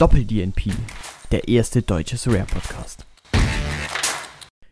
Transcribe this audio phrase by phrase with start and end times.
[0.00, 0.72] Doppel-DNP,
[1.30, 3.04] der erste deutsche Rare-Podcast.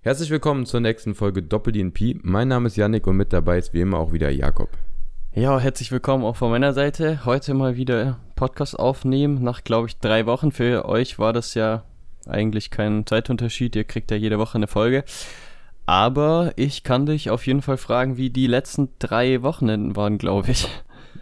[0.01, 2.21] Herzlich willkommen zur nächsten Folge Doppel-DNP.
[2.22, 4.71] Mein Name ist Yannick und mit dabei ist wie immer auch wieder Jakob.
[5.35, 7.27] Ja, herzlich willkommen auch von meiner Seite.
[7.27, 9.42] Heute mal wieder Podcast aufnehmen.
[9.42, 10.51] Nach, glaube ich, drei Wochen.
[10.51, 11.85] Für euch war das ja
[12.24, 13.76] eigentlich kein Zeitunterschied.
[13.76, 15.04] Ihr kriegt ja jede Woche eine Folge.
[15.85, 20.52] Aber ich kann dich auf jeden Fall fragen, wie die letzten drei Wochenenden waren, glaube
[20.52, 20.70] ich.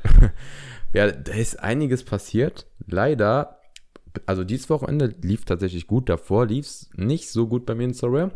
[0.93, 2.67] ja, da ist einiges passiert.
[2.87, 3.56] Leider,
[4.27, 6.09] also dieses Wochenende lief tatsächlich gut.
[6.09, 8.31] Davor lief es nicht so gut bei mir in Sorare.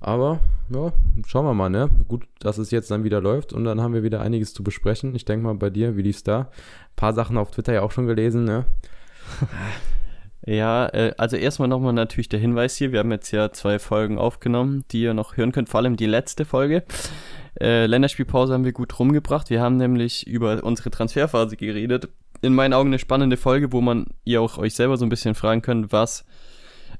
[0.00, 0.92] Aber ja,
[1.26, 1.90] schauen wir mal, ne?
[2.08, 5.14] Gut, dass es jetzt dann wieder läuft und dann haben wir wieder einiges zu besprechen.
[5.14, 6.40] Ich denke mal bei dir, wie lief's da?
[6.40, 8.64] Ein paar Sachen auf Twitter ja auch schon gelesen, ne?
[10.46, 12.92] Ja, äh, also erstmal nochmal natürlich der Hinweis hier.
[12.92, 16.06] Wir haben jetzt ja zwei Folgen aufgenommen, die ihr noch hören könnt, vor allem die
[16.06, 16.82] letzte Folge.
[17.60, 19.50] Äh, Länderspielpause haben wir gut rumgebracht.
[19.50, 22.08] Wir haben nämlich über unsere Transferphase geredet.
[22.42, 25.34] In meinen Augen eine spannende Folge, wo man ihr auch euch selber so ein bisschen
[25.34, 26.24] fragen könnt, was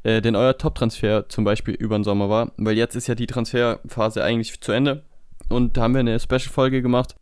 [0.02, 2.52] äh, denn euer Top-Transfer zum Beispiel über den Sommer war.
[2.56, 5.04] Weil jetzt ist ja die Transferphase eigentlich zu Ende.
[5.48, 7.16] Und da haben wir eine Special-Folge gemacht.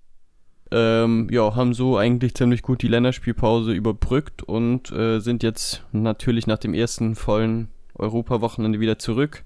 [0.71, 6.47] Ähm, ja, haben so eigentlich ziemlich gut die Länderspielpause überbrückt und äh, sind jetzt natürlich
[6.47, 9.45] nach dem ersten vollen Europa-Wochenende wieder zurück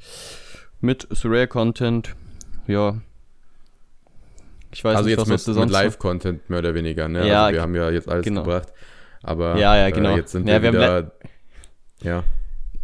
[0.80, 2.16] mit Surreal Content.
[2.66, 3.00] Ja.
[4.72, 7.28] Ich weiß also nicht, jetzt was mit, mit Live-Content mehr oder weniger, ne?
[7.28, 8.42] Ja, also wir haben ja jetzt alles genau.
[8.42, 8.72] gebracht.
[9.22, 10.14] Aber ja, ja, genau.
[10.14, 11.12] Äh, jetzt sind ja, wir, wir wieder.
[12.02, 12.24] Ja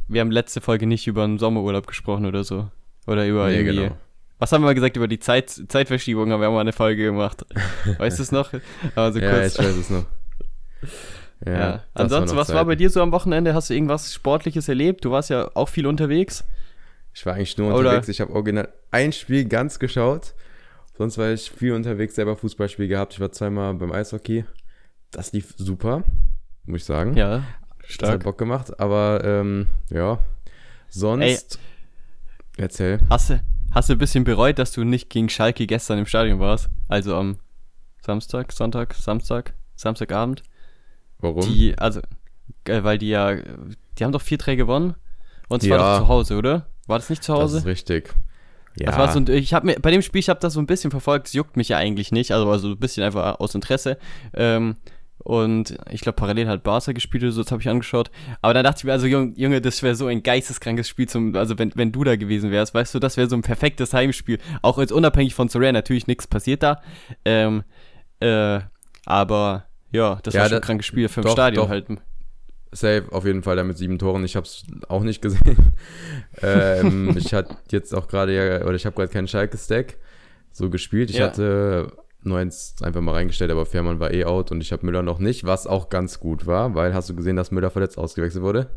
[0.09, 2.69] wir haben letzte Folge nicht über einen Sommerurlaub gesprochen oder so.
[3.07, 3.85] Oder über nee, irgendwie.
[3.85, 3.97] Genau.
[4.39, 6.33] Was haben wir mal gesagt über die Zeit, Zeitverschiebung?
[6.33, 7.45] Haben wir mal eine Folge gemacht.
[7.99, 8.53] Weißt du es noch?
[8.95, 9.59] Also ja, kurz.
[9.59, 10.05] ich weiß es noch.
[11.45, 11.53] Ja.
[11.53, 11.85] ja.
[11.95, 13.55] Ansonsten, war was war bei dir so am Wochenende?
[13.55, 15.05] Hast du irgendwas Sportliches erlebt?
[15.05, 16.45] Du warst ja auch viel unterwegs.
[17.15, 18.07] Ich war eigentlich nur unterwegs.
[18.07, 18.09] Oder?
[18.09, 20.35] Ich habe original ein Spiel ganz geschaut.
[20.99, 23.13] Sonst war ich viel unterwegs, selber Fußballspiel gehabt.
[23.15, 24.45] Ich war zweimal beim Eishockey.
[25.13, 26.03] Das lief super,
[26.67, 27.17] muss ich sagen.
[27.17, 27.45] Ja.
[27.85, 28.01] Stark.
[28.01, 30.19] Das hat Bock gemacht, aber ähm, ja.
[30.89, 31.61] Sonst.
[32.57, 32.99] Ey, erzähl.
[33.09, 36.41] Hast du, hast du ein bisschen bereut, dass du nicht gegen Schalke gestern im Stadion
[36.41, 36.69] warst?
[36.89, 37.39] Also am
[38.01, 40.43] Samstag, Sonntag, Samstag, Samstagabend?
[41.21, 41.43] Warum?
[41.43, 42.01] Die, also,
[42.65, 44.97] äh, weil die ja, die haben doch 4-3 gewonnen.
[45.49, 45.99] Und zwar ja.
[45.99, 46.67] doch zu Hause, oder?
[46.89, 47.55] War das nicht zu Hause?
[47.55, 48.15] Das ist richtig.
[48.79, 48.87] Ja.
[48.87, 50.91] Das war so, ich habe mir bei dem Spiel, ich habe das so ein bisschen
[50.91, 51.29] verfolgt.
[51.29, 53.99] Es juckt mich ja eigentlich nicht, also, also ein bisschen einfach aus Interesse.
[54.35, 54.77] Ähm,
[55.19, 58.11] und ich glaube, parallel hat Barca gespielt oder so, das habe ich angeschaut.
[58.41, 61.59] Aber dann dachte ich mir, also Junge, das wäre so ein geisteskrankes Spiel zum, also
[61.59, 64.39] wenn, wenn du da gewesen wärst, weißt du, das wäre so ein perfektes Heimspiel.
[64.63, 66.81] Auch jetzt unabhängig von Soraya, natürlich nichts passiert da.
[67.25, 67.65] Ähm,
[68.21, 68.61] äh,
[69.07, 71.71] aber ja, das ja, war schon ein krankes Spiel für ein Stadion doch.
[71.71, 72.01] halten.
[72.73, 74.25] Safe, auf jeden Fall, damit sieben Toren.
[74.25, 75.73] Ich habe es auch nicht gesehen.
[76.43, 79.97] ähm, ich hatte jetzt auch gerade ja, oder ich habe gerade keinen Schalke-Stack
[80.53, 81.11] so gespielt.
[81.11, 81.27] Ich ja.
[81.27, 81.93] hatte
[82.23, 82.51] 9
[82.83, 85.67] einfach mal reingestellt, aber Fährmann war eh out und ich habe Müller noch nicht, was
[85.67, 88.71] auch ganz gut war, weil hast du gesehen, dass Müller verletzt ausgewechselt wurde?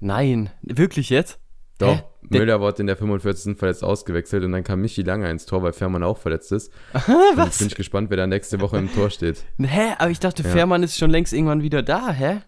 [0.00, 1.40] Nein, wirklich jetzt?
[1.78, 2.02] Doch, Hä?
[2.22, 3.56] Müller wurde in der 45.
[3.56, 6.72] verletzt ausgewechselt und dann kam Michi Lange ins Tor, weil Fährmann auch verletzt ist.
[6.92, 7.46] was?
[7.46, 9.44] Jetzt bin ich gespannt, wer da nächste Woche im Tor steht.
[9.60, 9.94] Hä?
[9.98, 10.48] Aber ich dachte, ja.
[10.48, 12.40] Fährmann ist schon längst irgendwann wieder da, hä?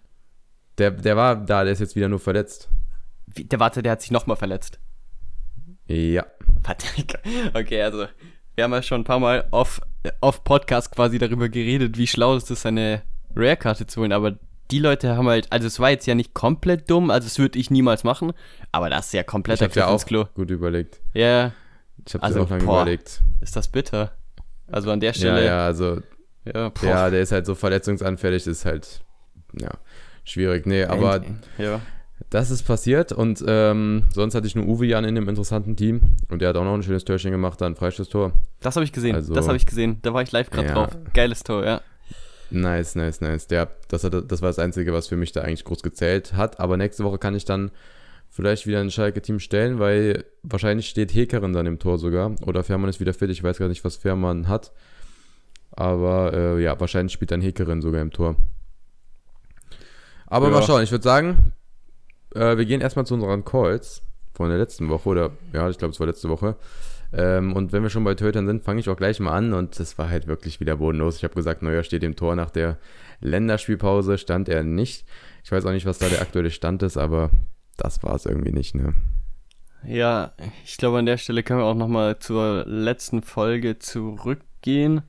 [0.81, 2.71] Der, der war da, der ist jetzt wieder nur verletzt.
[3.27, 4.81] Wie, der warte, der hat sich nochmal verletzt.
[5.87, 6.27] Ja.
[7.55, 8.07] Okay, also
[8.55, 9.81] wir haben ja schon ein paar Mal auf,
[10.21, 13.03] auf Podcast quasi darüber geredet, wie schlau es ist, eine
[13.35, 14.39] Rare-Karte zu holen, aber
[14.71, 17.59] die Leute haben halt, also es war jetzt ja nicht komplett dumm, also das würde
[17.59, 18.33] ich niemals machen,
[18.73, 20.27] aber das ist ja komplett Ich ja auch Klo.
[20.35, 21.01] gut überlegt.
[21.15, 21.21] Ja.
[21.21, 21.53] Yeah.
[22.07, 23.23] Ich habe also, auch lange boah, überlegt.
[23.41, 24.13] Ist das bitter?
[24.67, 25.41] Also an der Stelle.
[25.41, 26.01] Ja, ja, also.
[26.45, 29.03] Ja, ja, der ist halt so verletzungsanfällig, ist halt,
[29.59, 29.71] ja,
[30.25, 30.67] schwierig.
[30.67, 31.23] Nee, aber.
[31.59, 31.81] Ja.
[32.29, 36.03] Das ist passiert und ähm, sonst hatte ich nur Uwe Jan in dem interessanten Team
[36.29, 38.33] und der hat auch noch ein schönes Törchen gemacht, dann Freistoßtor.
[38.61, 39.99] Das habe ich gesehen, also, das habe ich gesehen.
[40.03, 40.75] Da war ich live gerade ja.
[40.75, 40.97] drauf.
[41.15, 41.81] Geiles Tor, ja.
[42.51, 43.47] Nice, nice, nice.
[43.47, 46.61] Der, das, hat, das war das Einzige, was für mich da eigentlich groß gezählt hat.
[46.61, 47.71] Aber nächste Woche kann ich dann
[48.29, 52.35] vielleicht wieder ein Schalke-Team stellen, weil wahrscheinlich steht Hekerin dann im Tor sogar.
[52.47, 53.31] Oder Fährmann ist wieder fit.
[53.31, 54.73] Ich weiß gar nicht, was Fährmann hat.
[55.71, 58.37] Aber äh, ja, wahrscheinlich spielt dann Hekerin sogar im Tor.
[60.31, 60.53] Aber ja.
[60.53, 60.83] mal schauen.
[60.83, 61.53] Ich würde sagen,
[62.35, 64.01] äh, wir gehen erstmal zu unseren Calls
[64.33, 66.57] von der letzten Woche oder ja, ich glaube, es war letzte Woche.
[67.13, 69.79] Ähm, und wenn wir schon bei Tötern sind, fange ich auch gleich mal an und
[69.81, 71.17] das war halt wirklich wieder bodenlos.
[71.17, 72.79] Ich habe gesagt, Neuer steht im Tor nach der
[73.21, 75.05] Länderspielpause, stand er nicht.
[75.45, 77.31] Ich weiß auch nicht, was da der aktuelle Stand ist, aber
[77.77, 78.95] das war es irgendwie nicht, ne?
[79.85, 80.33] Ja,
[80.65, 85.03] ich glaube, an der Stelle können wir auch nochmal zur letzten Folge zurückgehen,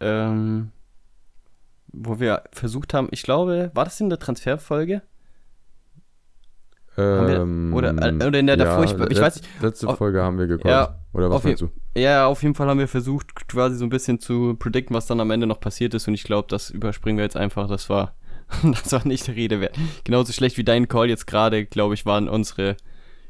[0.00, 0.70] ähm,
[1.88, 5.02] wo wir versucht haben, ich glaube, war das in der Transferfolge?
[6.96, 9.48] Ähm, oder, äh, oder in der davor, ja, ich, ich weiß nicht.
[9.60, 10.68] Letzte Folge haben wir geguckt.
[10.68, 11.70] Ja, oder was meinst du?
[11.96, 15.20] Ja, auf jeden Fall haben wir versucht, quasi so ein bisschen zu predikten, was dann
[15.20, 16.08] am Ende noch passiert ist.
[16.08, 17.68] Und ich glaube, das überspringen wir jetzt einfach.
[17.68, 18.14] Das war
[18.62, 19.76] das war nicht der Rede wert.
[20.04, 22.76] Genauso schlecht wie dein Call jetzt gerade, glaube ich, waren unsere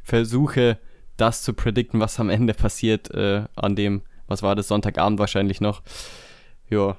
[0.02, 0.78] Versuche,
[1.16, 5.60] das zu predikten, was am Ende passiert, äh, an dem, was war das, Sonntagabend wahrscheinlich
[5.60, 5.82] noch.
[6.70, 6.96] Ja.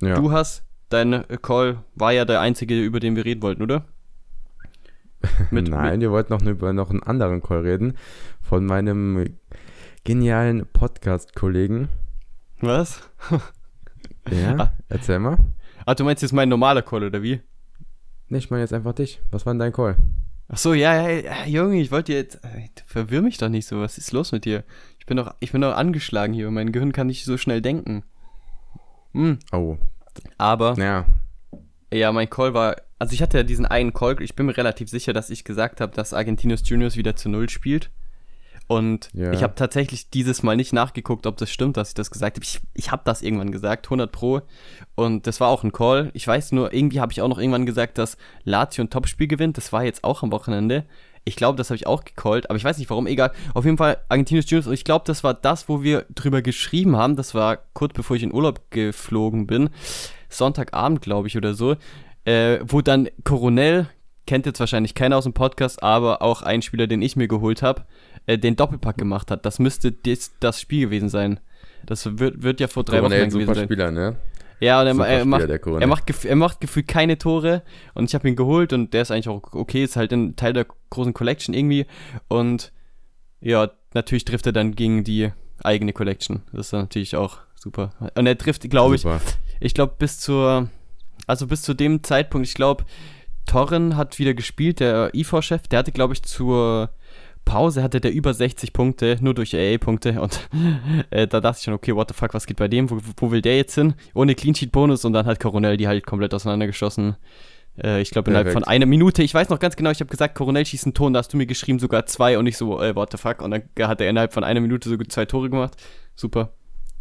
[0.00, 0.14] Ja.
[0.16, 3.84] Du hast, dein Call war ja der einzige, über den wir reden wollten, oder?
[5.50, 7.96] Mit, Nein, wir wollten noch über noch einen anderen Call reden.
[8.40, 9.36] Von meinem
[10.04, 11.88] genialen Podcast-Kollegen.
[12.60, 13.10] Was?
[14.30, 14.72] ja, ah.
[14.88, 15.38] erzähl mal.
[15.84, 17.40] Ah, du meinst jetzt mein normaler Call, oder wie?
[18.28, 19.20] Nee, ich meine jetzt einfach dich.
[19.30, 19.96] Was war denn dein Call?
[20.48, 22.36] Ach so, ja, ja, ja Junge, ich wollte jetzt.
[22.44, 23.80] Äh, verwirr mich doch nicht so.
[23.80, 24.64] Was ist los mit dir?
[24.98, 26.50] Ich bin doch, ich bin doch angeschlagen hier.
[26.50, 28.04] Mein Gehirn kann nicht so schnell denken.
[29.16, 29.38] Hm.
[29.50, 29.78] Oh.
[30.38, 30.74] Aber.
[30.78, 31.06] Ja.
[31.92, 32.76] Ja, mein Call war.
[32.98, 34.20] Also ich hatte ja diesen einen Call.
[34.22, 37.48] Ich bin mir relativ sicher, dass ich gesagt habe, dass Argentinos Juniors wieder zu Null
[37.48, 37.90] spielt.
[38.68, 39.32] Und ja.
[39.32, 42.44] ich habe tatsächlich dieses Mal nicht nachgeguckt, ob das stimmt, dass ich das gesagt habe.
[42.44, 44.42] Ich, ich habe das irgendwann gesagt, 100 Pro.
[44.96, 46.10] Und das war auch ein Call.
[46.14, 49.56] Ich weiß nur, irgendwie habe ich auch noch irgendwann gesagt, dass Lazio ein Topspiel gewinnt.
[49.56, 50.84] Das war jetzt auch am Wochenende.
[51.28, 53.08] Ich glaube, das habe ich auch gecallt, aber ich weiß nicht warum.
[53.08, 53.32] Egal.
[53.52, 54.68] Auf jeden Fall Argentinos Juniors.
[54.68, 57.16] Und ich glaube, das war das, wo wir drüber geschrieben haben.
[57.16, 59.70] Das war kurz bevor ich in Urlaub geflogen bin.
[60.28, 61.74] Sonntagabend, glaube ich, oder so.
[62.24, 63.88] Äh, wo dann Coronel,
[64.26, 67.60] kennt jetzt wahrscheinlich keiner aus dem Podcast, aber auch ein Spieler, den ich mir geholt
[67.60, 67.82] habe,
[68.26, 69.44] äh, den Doppelpack gemacht hat.
[69.46, 71.40] Das müsste des, das Spiel gewesen sein.
[71.86, 73.64] Das wird, wird ja vor drei Coronel Wochen gewesen sein.
[73.64, 74.16] Spieler, ne?
[74.60, 77.62] Ja, und er, er, macht, er, macht, er macht gefühlt keine Tore
[77.94, 80.52] und ich habe ihn geholt und der ist eigentlich auch okay, ist halt ein Teil
[80.54, 81.86] der großen Collection irgendwie
[82.28, 82.72] und
[83.40, 85.30] ja, natürlich trifft er dann gegen die
[85.62, 86.42] eigene Collection.
[86.52, 87.92] Das ist natürlich auch super.
[88.14, 89.04] Und er trifft, glaube ich,
[89.60, 90.70] ich glaube bis zur,
[91.26, 92.84] also bis zu dem Zeitpunkt, ich glaube,
[93.46, 96.90] Torren hat wieder gespielt, der IV-Chef, der hatte, glaube ich, zur
[97.46, 100.20] Pause hatte der über 60 Punkte, nur durch AA-Punkte.
[100.20, 100.46] Und
[101.10, 102.90] äh, da dachte ich schon, okay, what the fuck, was geht bei dem?
[102.90, 103.94] Wo, wo will der jetzt hin?
[104.12, 107.16] Ohne Clean Sheet Bonus und dann hat Coronel die halt komplett auseinandergeschossen.
[107.82, 109.22] Äh, ich glaube, innerhalb von einer Minute.
[109.22, 111.38] Ich weiß noch ganz genau, ich habe gesagt, Coronel schießt einen Ton, da hast du
[111.38, 113.40] mir geschrieben, sogar zwei und ich so, äh, what the fuck.
[113.40, 115.76] Und dann hat er innerhalb von einer Minute so zwei Tore gemacht.
[116.16, 116.52] Super.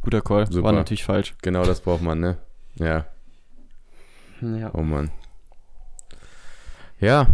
[0.02, 0.46] Guter Call.
[0.46, 0.66] Super.
[0.66, 1.34] War natürlich falsch.
[1.42, 2.38] Genau das braucht man, ne?
[2.76, 3.06] Ja.
[4.42, 4.70] ja.
[4.74, 5.10] Oh Mann.
[7.00, 7.28] Ja,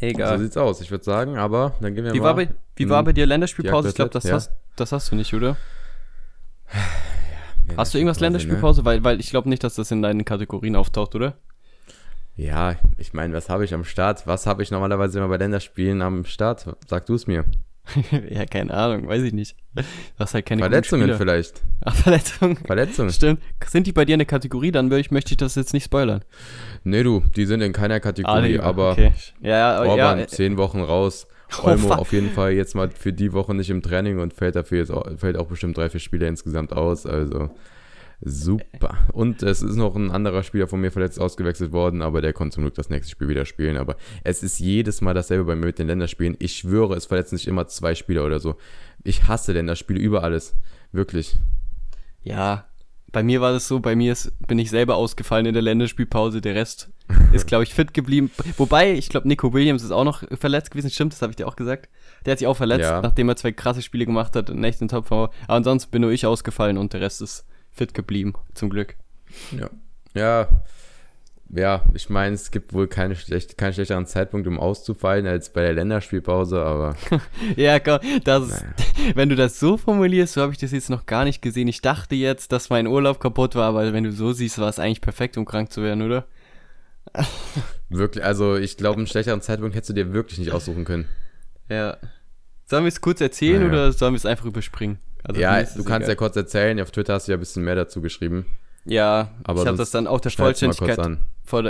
[0.00, 0.36] Egal.
[0.36, 2.26] So sieht's aus, ich würde sagen, aber dann gehen wir wie mal.
[2.26, 3.88] War bei, wie war bei dir Länderspielpause?
[3.88, 4.34] Ich glaube, das, ja.
[4.34, 5.56] hast, das hast du nicht, oder?
[7.68, 8.20] Ja, hast du irgendwas?
[8.20, 8.82] Länderspielpause?
[8.82, 8.84] Ne?
[8.84, 11.38] Weil, weil ich glaube nicht, dass das in deinen Kategorien auftaucht, oder?
[12.36, 14.26] Ja, ich meine, was habe ich am Start?
[14.26, 16.76] Was habe ich normalerweise immer bei Länderspielen am Start?
[16.86, 17.46] Sag du es mir.
[18.30, 19.56] ja, keine Ahnung, weiß ich nicht.
[20.18, 21.62] Das halt keine Verletzungen vielleicht.
[21.84, 22.56] Ach, Verletzungen.
[22.56, 23.10] Verletzungen.
[23.10, 23.40] Stimmt.
[23.66, 24.72] Sind die bei dir in der Kategorie?
[24.72, 26.22] Dann ich, möchte ich das jetzt nicht spoilern.
[26.84, 29.12] Nee, du, die sind in keiner Kategorie, ah, aber okay.
[29.40, 31.26] ja, ja, Orban ja, zehn Wochen raus.
[31.62, 34.56] Oh, Olmo auf jeden Fall jetzt mal für die Woche nicht im Training und fällt
[34.56, 37.06] dafür jetzt auch, fällt auch bestimmt drei, vier Spiele insgesamt aus.
[37.06, 37.50] Also
[38.20, 38.96] Super.
[39.12, 42.54] Und es ist noch ein anderer Spieler von mir verletzt ausgewechselt worden, aber der konnte
[42.54, 43.76] zum Glück das nächste Spiel wieder spielen.
[43.76, 46.36] Aber es ist jedes Mal dasselbe bei mir mit den Länderspielen.
[46.38, 48.56] Ich schwöre, es verletzen sich immer zwei Spieler oder so.
[49.04, 50.54] Ich hasse Länderspiele über alles.
[50.92, 51.36] Wirklich.
[52.22, 52.66] Ja,
[53.12, 56.40] bei mir war das so, bei mir ist, bin ich selber ausgefallen in der Länderspielpause.
[56.40, 56.90] Der Rest
[57.32, 58.30] ist, glaube ich, fit geblieben.
[58.56, 60.90] Wobei, ich glaube, Nico Williams ist auch noch verletzt gewesen.
[60.90, 61.88] Stimmt, das habe ich dir auch gesagt.
[62.24, 63.00] Der hat sich auch verletzt, ja.
[63.00, 65.30] nachdem er zwei krasse Spiele gemacht hat und echt in Topform.
[65.44, 68.96] Aber ansonsten bin nur ich ausgefallen und der Rest ist fit geblieben, zum Glück.
[69.52, 69.70] Ja.
[70.14, 70.48] Ja,
[71.48, 75.62] ja, ich meine, es gibt wohl keine schlecht, keinen schlechteren Zeitpunkt, um auszufallen, als bei
[75.62, 76.96] der Länderspielpause, aber.
[77.56, 78.74] ja, komm, das naja.
[79.14, 81.68] wenn du das so formulierst, so habe ich das jetzt noch gar nicht gesehen.
[81.68, 84.80] Ich dachte jetzt, dass mein Urlaub kaputt war, aber wenn du so siehst, war es
[84.80, 86.26] eigentlich perfekt, um krank zu werden, oder?
[87.88, 91.06] wirklich, also ich glaube, einen schlechteren Zeitpunkt hättest du dir wirklich nicht aussuchen können.
[91.68, 91.96] Ja.
[92.64, 93.68] Sollen wir es kurz erzählen naja.
[93.68, 94.98] oder sollen wir es einfach überspringen?
[95.28, 96.08] Also ja, du kannst egal.
[96.08, 96.80] ja kurz erzählen.
[96.80, 98.46] Auf Twitter hast du ja ein bisschen mehr dazu geschrieben.
[98.84, 101.18] Ja, aber ich habe das dann auch der Vollständigkeit.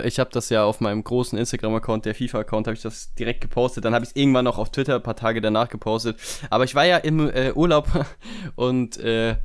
[0.05, 3.85] Ich habe das ja auf meinem großen Instagram-Account, der FIFA-Account, habe ich das direkt gepostet.
[3.85, 6.17] Dann habe ich es irgendwann noch auf Twitter ein paar Tage danach gepostet.
[6.51, 7.89] Aber ich war ja im äh, Urlaub
[8.55, 9.37] und äh,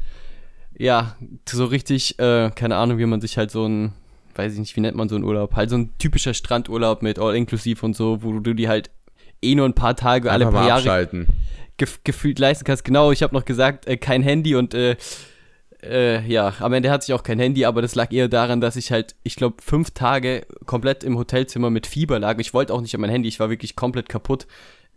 [0.77, 1.15] ja,
[1.47, 3.93] so richtig, äh, keine Ahnung, wie man sich halt so ein,
[4.35, 7.19] weiß ich nicht, wie nennt man so einen Urlaub, halt so ein typischer Strandurlaub mit
[7.19, 8.89] All-Inclusive und so, wo du die halt
[9.41, 10.79] eh nur ein paar Tage, Einfach alle paar Jahre.
[10.79, 11.27] Abschalten
[11.81, 12.85] gef gefühlt leisten kannst.
[12.85, 14.95] Genau, ich habe noch gesagt, äh, kein Handy und äh,
[15.83, 18.75] äh, ja, am Ende hatte ich auch kein Handy, aber das lag eher daran, dass
[18.75, 22.37] ich halt, ich glaube, fünf Tage komplett im Hotelzimmer mit Fieber lag.
[22.39, 24.45] Ich wollte auch nicht an mein Handy, ich war wirklich komplett kaputt.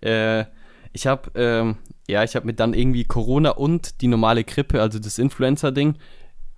[0.03, 0.45] Äh,
[0.93, 4.99] ich habe, ähm, ja, ich habe mir dann irgendwie Corona und die normale Grippe, also
[4.99, 5.97] das Influencer-Ding,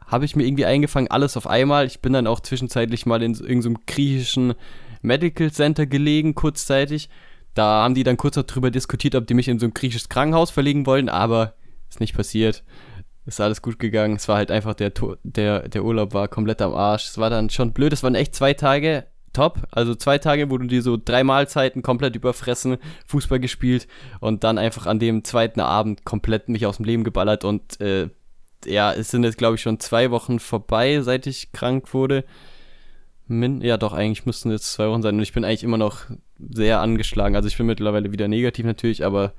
[0.07, 1.87] habe ich mir irgendwie eingefangen, alles auf einmal.
[1.87, 4.55] Ich bin dann auch zwischenzeitlich mal in irgendeinem so griechischen
[5.03, 7.09] Medical Center gelegen, kurzzeitig.
[7.57, 10.51] Da haben die dann kurz darüber diskutiert, ob die mich in so ein griechisches Krankenhaus
[10.51, 11.55] verlegen wollen, aber
[11.89, 12.63] ist nicht passiert.
[13.25, 14.17] Ist alles gut gegangen.
[14.17, 17.09] Es war halt einfach der, der, der Urlaub war komplett am Arsch.
[17.09, 17.95] Es war dann schon blöd.
[17.95, 19.67] Es waren echt zwei Tage top.
[19.73, 23.89] Also zwei Tage, wo du dir so drei Mahlzeiten komplett überfressen, Fußball gespielt
[24.21, 28.11] und dann einfach an dem zweiten Abend komplett mich aus dem Leben geballert und äh,
[28.67, 32.25] ja, es sind jetzt, glaube ich, schon zwei Wochen vorbei, seit ich krank wurde.
[33.27, 35.17] Min ja, doch, eigentlich müssten jetzt zwei Wochen sein.
[35.17, 36.05] Und ich bin eigentlich immer noch
[36.39, 37.37] sehr angeschlagen.
[37.37, 39.33] Also ich bin mittlerweile wieder negativ natürlich, aber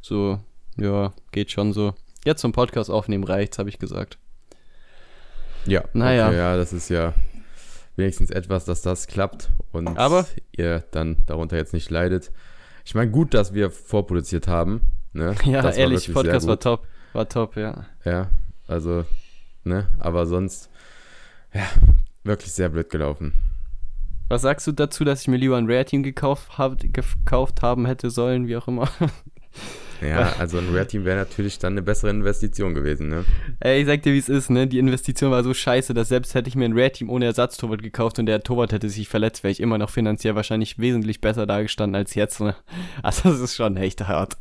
[0.00, 0.40] so,
[0.76, 1.94] ja, geht schon so.
[2.24, 4.18] Jetzt zum Podcast aufnehmen reicht's, habe ich gesagt.
[5.66, 6.28] Ja, naja.
[6.28, 7.14] Okay, ja, das ist ja
[7.96, 12.30] wenigstens etwas, dass das klappt und aber ihr dann darunter jetzt nicht leidet.
[12.84, 14.80] Ich meine, gut, dass wir vorproduziert haben.
[15.12, 15.34] Ne?
[15.44, 16.86] Ja, das ehrlich, Podcast war top.
[17.12, 17.86] War top, ja.
[18.04, 18.30] Ja,
[18.66, 19.04] also,
[19.64, 20.70] ne, aber sonst,
[21.52, 21.66] ja,
[22.24, 23.34] wirklich sehr blöd gelaufen.
[24.28, 28.10] Was sagst du dazu, dass ich mir lieber ein Rare-Team gekauft, hab, gekauft haben hätte
[28.10, 28.88] sollen, wie auch immer?
[30.00, 33.24] Ja, also ein Rare-Team wäre natürlich dann eine bessere Investition gewesen, ne?
[33.58, 34.68] Ey, ich sag dir, wie es ist, ne?
[34.68, 38.18] Die Investition war so scheiße, dass selbst hätte ich mir ein Rare-Team ohne Ersatztorwart gekauft
[38.18, 41.96] und der Torwart hätte sich verletzt, wäre ich immer noch finanziell wahrscheinlich wesentlich besser dagestanden
[41.96, 42.54] als jetzt, ne?
[43.02, 44.36] Also das ist schon echt hart.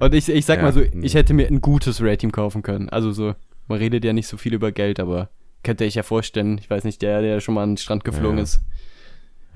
[0.00, 2.90] Und ich, ich sag ja, mal so, ich hätte mir ein gutes Rare-Team kaufen können.
[2.90, 3.34] Also so,
[3.68, 5.30] man redet ja nicht so viel über Geld, aber
[5.62, 8.36] könnte ich ja vorstellen, ich weiß nicht, der, der schon mal an den Strand geflogen
[8.36, 8.44] ja.
[8.44, 8.60] ist.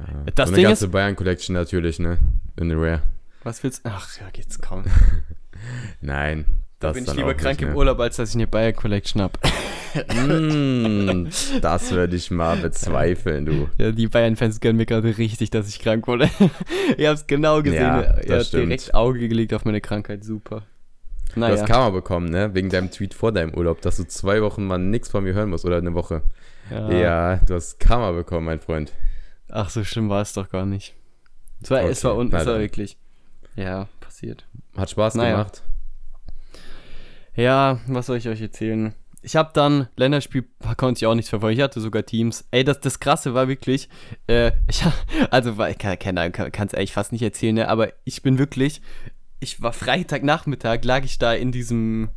[0.06, 0.32] Ja.
[0.35, 2.18] Das Und Ding ganze Bayern Collection natürlich, ne?
[2.56, 3.02] In the Rare.
[3.44, 3.90] Was willst du?
[3.90, 4.85] Ach, ja, geht's kaum.
[6.00, 6.44] Nein.
[6.78, 7.76] Da bin ich lieber krank nicht, im ne?
[7.76, 9.38] Urlaub, als dass ich eine Bayer Collection hab.
[9.94, 11.28] mm,
[11.61, 13.68] das würde ich mal bezweifeln, du.
[13.78, 16.28] Ja, die Bayern-Fans gönnen mir gerade richtig, dass ich krank wurde.
[16.99, 17.82] Ihr habt es genau gesehen.
[17.82, 20.25] Ja, Ihr habt direkt Auge gelegt auf meine Krankheit.
[20.25, 20.64] Super.
[21.37, 21.54] Naja.
[21.54, 22.52] Du hast Karma bekommen, ne?
[22.52, 25.50] Wegen deinem Tweet vor deinem Urlaub, dass du zwei Wochen mal nichts von mir hören
[25.50, 26.23] musst oder eine Woche.
[26.71, 26.90] Ja.
[26.90, 28.92] ja, du hast Karma bekommen, mein Freund.
[29.54, 30.94] Ach, so schlimm war es doch gar nicht.
[31.61, 31.90] Es war, okay.
[31.90, 32.97] es war, es war wirklich.
[33.54, 34.47] Ja, passiert.
[34.75, 35.32] Hat Spaß naja.
[35.32, 35.62] gemacht.
[37.37, 38.94] Ja, was soll ich euch erzählen?
[39.21, 40.47] Ich habe dann Länderspiel,
[40.78, 41.59] konnte ich auch nichts verfolgen.
[41.59, 42.47] Ich hatte sogar Teams.
[42.50, 43.90] Ey, das, das Krasse war wirklich,
[44.26, 44.82] äh, ich,
[45.30, 47.68] also ich kann es kann, eigentlich fast nicht erzählen, ne?
[47.68, 48.80] aber ich bin wirklich,
[49.38, 52.09] ich war Freitagnachmittag, lag ich da in diesem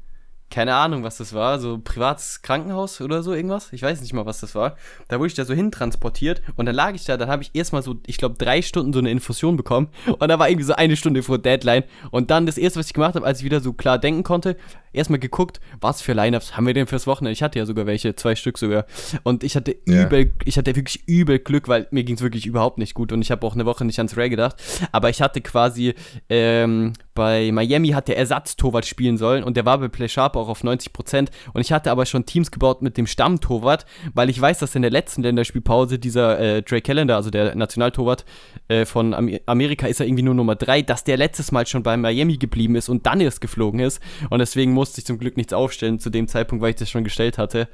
[0.55, 3.73] keine Ahnung, was das war, so privates Krankenhaus oder so irgendwas.
[3.73, 4.77] Ich weiß nicht mal, was das war.
[5.09, 7.81] Da wurde ich da so hintransportiert und dann lag ich da, dann habe ich erstmal
[7.81, 10.95] so, ich glaube, drei Stunden so eine Infusion bekommen und da war irgendwie so eine
[10.95, 13.73] Stunde vor Deadline und dann das erste, was ich gemacht habe, als ich wieder so
[13.73, 14.55] klar denken konnte,
[14.93, 17.33] erstmal geguckt, was für Lineups haben wir denn fürs Wochenende?
[17.33, 18.85] Ich hatte ja sogar welche, zwei Stück sogar
[19.23, 20.05] und ich hatte ja.
[20.05, 23.21] übel, ich hatte wirklich übel Glück, weil mir ging es wirklich überhaupt nicht gut und
[23.21, 24.55] ich habe auch eine Woche nicht ans Ray gedacht,
[24.93, 25.95] aber ich hatte quasi
[26.29, 30.49] ähm, bei Miami hat der Ersatztorwart spielen sollen und der war bei Play Sharp auch
[30.49, 31.31] auf 90 Prozent.
[31.53, 34.83] Und ich hatte aber schon Teams gebaut mit dem Stammtorwart, weil ich weiß, dass in
[34.83, 38.25] der letzten Länderspielpause dieser äh, Drake Callender, also der Nationaltorwart
[38.67, 41.83] äh, von Am Amerika, ist er irgendwie nur Nummer 3, dass der letztes Mal schon
[41.83, 44.01] bei Miami geblieben ist und dann erst geflogen ist.
[44.29, 47.05] Und deswegen musste ich zum Glück nichts aufstellen zu dem Zeitpunkt, weil ich das schon
[47.05, 47.69] gestellt hatte.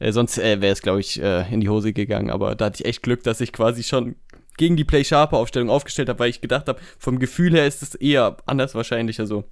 [0.00, 2.30] Äh, sonst äh, wäre es, glaube ich, äh, in die Hose gegangen.
[2.30, 4.16] Aber da hatte ich echt Glück, dass ich quasi schon
[4.56, 7.82] gegen die Play Sharper Aufstellung aufgestellt habe, weil ich gedacht habe, vom Gefühl her ist
[7.82, 9.20] es eher anders wahrscheinlich.
[9.20, 9.44] Also.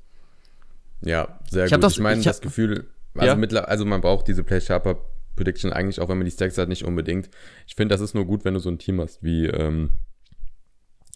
[1.01, 1.83] Ja, sehr ich gut.
[1.83, 3.61] Das, ich meine, das Gefühl, also, ja?
[3.63, 4.99] also man braucht diese Play Sharper
[5.37, 7.31] Prediction eigentlich, auch wenn man die Stacks hat, nicht unbedingt.
[7.67, 9.91] Ich finde, das ist nur gut, wenn du so ein Team hast wie ähm,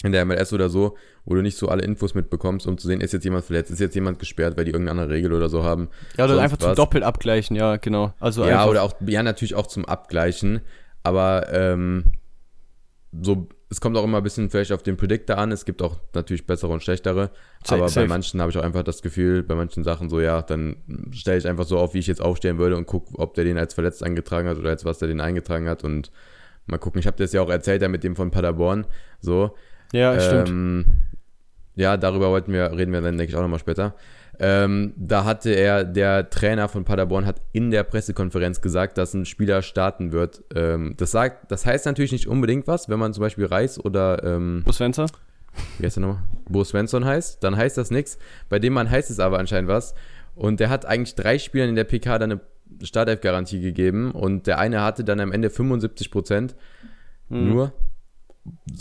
[0.05, 3.01] in der MLS oder so, wo du nicht so alle Infos mitbekommst, um zu sehen,
[3.01, 5.65] ist jetzt jemand verletzt, ist jetzt jemand gesperrt, weil die irgendeine andere Regel oder so
[5.65, 5.89] haben.
[6.17, 6.69] Ja, oder einfach was.
[6.69, 8.15] zum Doppelt abgleichen, ja, genau.
[8.21, 10.61] Also ja, oder auch, ja, natürlich auch zum Abgleichen,
[11.03, 12.05] aber ähm,
[13.21, 15.51] so es kommt auch immer ein bisschen vielleicht auf den Predictor an.
[15.51, 17.31] Es gibt auch natürlich bessere und schlechtere.
[17.65, 18.07] Safe, aber safe.
[18.07, 20.77] bei manchen habe ich auch einfach das Gefühl, bei manchen Sachen so, ja, dann
[21.13, 23.57] stelle ich einfach so auf, wie ich jetzt aufstellen würde und gucke, ob der den
[23.57, 25.85] als verletzt eingetragen hat oder als was der den eingetragen hat.
[25.85, 26.13] Und
[26.67, 26.99] mal gucken.
[26.99, 28.87] Ich habe das ja auch erzählt, ja, mit dem von Paderborn.
[29.21, 29.57] So.
[29.95, 30.87] Ja, ähm, stimmt.
[31.75, 33.95] Ja, darüber wollten wir, reden wir dann, denke ich, auch nochmal später.
[34.39, 39.27] Ähm, da hatte er, der Trainer von Paderborn hat in der Pressekonferenz gesagt, dass ein
[39.27, 40.43] Spieler starten wird.
[40.55, 44.25] Ähm, das, sagt, das heißt natürlich nicht unbedingt was, wenn man zum Beispiel Reis oder
[44.25, 45.09] ähm, Bo Svensson?
[45.79, 46.25] Wie heißt der nochmal?
[46.49, 48.19] Bo Svensson heißt, dann heißt das nichts.
[48.49, 49.95] Bei dem Mann heißt es aber anscheinend was.
[50.35, 52.41] Und der hat eigentlich drei Spielern in der PK dann eine
[52.83, 56.57] Startelf-Garantie gegeben und der eine hatte dann am Ende 75 Prozent.
[57.29, 57.51] Hm.
[57.51, 57.73] Nur.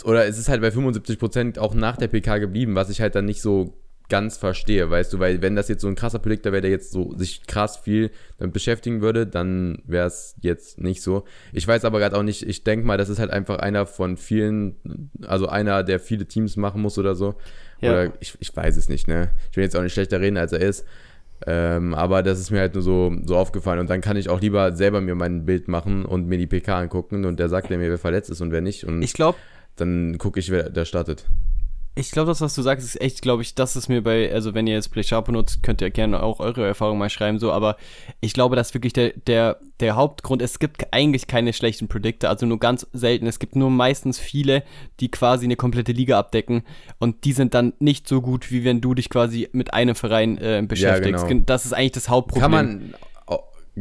[0.04, 3.14] Oder es ist halt bei 75 Prozent auch nach der PK geblieben, was ich halt
[3.14, 3.74] dann nicht so
[4.12, 6.92] ganz verstehe, weißt du, weil wenn das jetzt so ein krasser Predictor wäre, der jetzt
[6.92, 11.24] so sich krass viel damit beschäftigen würde, dann wäre es jetzt nicht so.
[11.54, 14.18] Ich weiß aber gerade auch nicht, ich denke mal, das ist halt einfach einer von
[14.18, 17.36] vielen, also einer, der viele Teams machen muss oder so.
[17.80, 17.90] Ja.
[17.90, 19.30] Oder ich, ich weiß es nicht, ne?
[19.50, 20.84] Ich will jetzt auch nicht schlechter reden, als er ist.
[21.46, 23.80] Ähm, aber das ist mir halt nur so, so aufgefallen.
[23.80, 26.80] Und dann kann ich auch lieber selber mir mein Bild machen und mir die PK
[26.80, 28.84] angucken und der sagt mir, wer verletzt ist und wer nicht.
[28.84, 29.38] Und ich glaube,
[29.76, 31.24] dann gucke ich, wer der startet.
[31.94, 34.54] Ich glaube, das, was du sagst, ist echt, glaube ich, das ist mir bei, also
[34.54, 37.52] wenn ihr jetzt Play Sharp benutzt, könnt ihr gerne auch eure Erfahrungen mal schreiben, so,
[37.52, 37.76] aber
[38.20, 42.46] ich glaube, dass wirklich der, der, der Hauptgrund, es gibt eigentlich keine schlechten Predictor, also
[42.46, 43.26] nur ganz selten.
[43.26, 44.62] Es gibt nur meistens viele,
[45.00, 46.62] die quasi eine komplette Liga abdecken
[46.98, 50.38] und die sind dann nicht so gut, wie wenn du dich quasi mit einem Verein
[50.38, 51.24] äh, beschäftigst.
[51.24, 51.42] Ja, genau.
[51.44, 52.42] Das ist eigentlich das Hauptproblem.
[52.42, 52.94] Kann man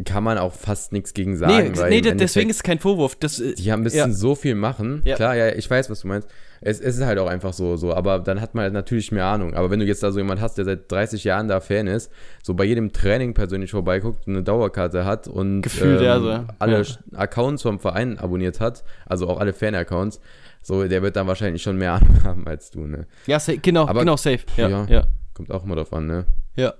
[0.05, 1.73] kann man auch fast nichts gegen sagen.
[1.89, 3.15] Nee, nee deswegen ist es kein Vorwurf.
[3.15, 4.09] Das, äh, die haben müssen ja.
[4.09, 5.01] so viel machen.
[5.03, 5.15] Ja.
[5.15, 6.29] Klar, ja, ich weiß, was du meinst.
[6.61, 9.25] Es, es, ist halt auch einfach so, so, aber dann hat man halt natürlich mehr
[9.25, 9.53] Ahnung.
[9.53, 12.09] Aber wenn du jetzt da so jemand hast, der seit 30 Jahren da Fan ist,
[12.41, 16.45] so bei jedem Training persönlich vorbeiguckt, eine Dauerkarte hat und Gefühlt, ähm, ja, so.
[16.59, 17.17] alle ja.
[17.17, 20.21] Accounts vom Verein abonniert hat, also auch alle Fan-Accounts,
[20.61, 23.07] so, der wird dann wahrscheinlich schon mehr Ahnung haben als du, ne?
[23.25, 24.41] Ja, genau, aber, genau, safe.
[24.55, 26.25] Ja, ja, Kommt auch immer drauf an, ne?
[26.55, 26.75] Ja.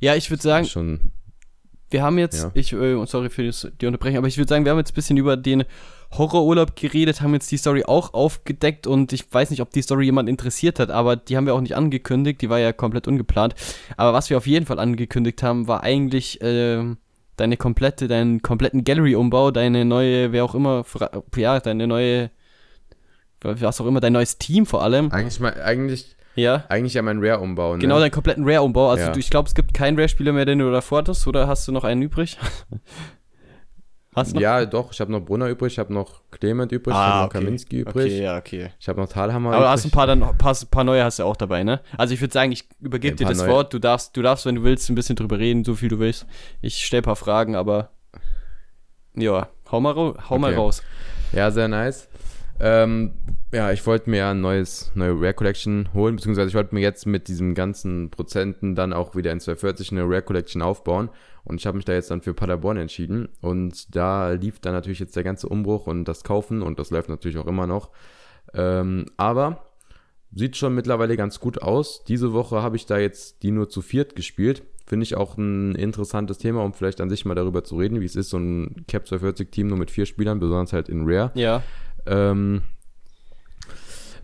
[0.00, 0.66] Ja, ich würde sagen.
[0.66, 1.12] Schon
[1.94, 2.50] wir haben jetzt, ja.
[2.54, 5.16] ich, äh, sorry für die Unterbrechung, aber ich würde sagen, wir haben jetzt ein bisschen
[5.16, 5.62] über den
[6.10, 10.06] Horrorurlaub geredet, haben jetzt die Story auch aufgedeckt und ich weiß nicht, ob die Story
[10.06, 13.54] jemand interessiert hat, aber die haben wir auch nicht angekündigt, die war ja komplett ungeplant.
[13.96, 16.82] Aber was wir auf jeden Fall angekündigt haben, war eigentlich äh,
[17.36, 20.84] deine komplette, deinen kompletten Gallery-Umbau, deine neue, wer auch immer,
[21.36, 22.32] ja, deine neue,
[23.40, 25.12] was auch immer, dein neues Team vor allem.
[25.12, 26.64] Eigentlich, mal, eigentlich ja.
[26.68, 27.78] Eigentlich ja mein Rare-Umbau, ne?
[27.80, 28.90] Genau, deinen kompletten Rare-Umbau.
[28.90, 29.12] Also ja.
[29.12, 31.72] du, ich glaube, es gibt keinen Rare-Spieler mehr, den du davor hattest, oder hast du
[31.72, 32.38] noch einen übrig?
[34.14, 34.42] Hast du noch?
[34.42, 37.18] Ja, doch, ich habe noch Brunner übrig, ich habe noch Clement übrig, ah, ich habe
[37.18, 37.38] noch okay.
[37.38, 38.12] Kaminski übrig.
[38.12, 38.70] Okay, ja, okay.
[38.78, 39.70] Ich habe noch Talhammer Aber übrig.
[39.70, 41.80] hast ein paar, dann, paar, paar neue hast du auch dabei, ne?
[41.98, 43.48] Also ich würde sagen, ich übergebe dir das neue.
[43.48, 43.74] Wort.
[43.74, 46.26] Du darfst, du darfst, wenn du willst, ein bisschen drüber reden, so viel du willst.
[46.62, 47.90] Ich stelle ein paar Fragen, aber
[49.16, 50.38] ja, hau mal, hau okay.
[50.38, 50.82] mal raus.
[51.32, 52.08] Ja, sehr nice.
[52.60, 53.12] Ähm,
[53.52, 57.06] ja, ich wollte mir ein neues, neue Rare Collection holen, beziehungsweise ich wollte mir jetzt
[57.06, 61.10] mit diesen ganzen Prozenten dann auch wieder in 240 eine Rare Collection aufbauen.
[61.44, 63.28] Und ich habe mich da jetzt dann für Paderborn entschieden.
[63.40, 67.08] Und da lief dann natürlich jetzt der ganze Umbruch und das Kaufen und das läuft
[67.08, 67.90] natürlich auch immer noch.
[68.54, 69.66] Ähm, aber
[70.34, 72.02] sieht schon mittlerweile ganz gut aus.
[72.04, 74.62] Diese Woche habe ich da jetzt die nur zu viert gespielt.
[74.86, 78.04] Finde ich auch ein interessantes Thema, um vielleicht an sich mal darüber zu reden, wie
[78.04, 81.30] es ist, so ein Cap 240 Team nur mit vier Spielern, besonders halt in Rare.
[81.34, 81.62] Ja.
[82.06, 82.62] Ähm,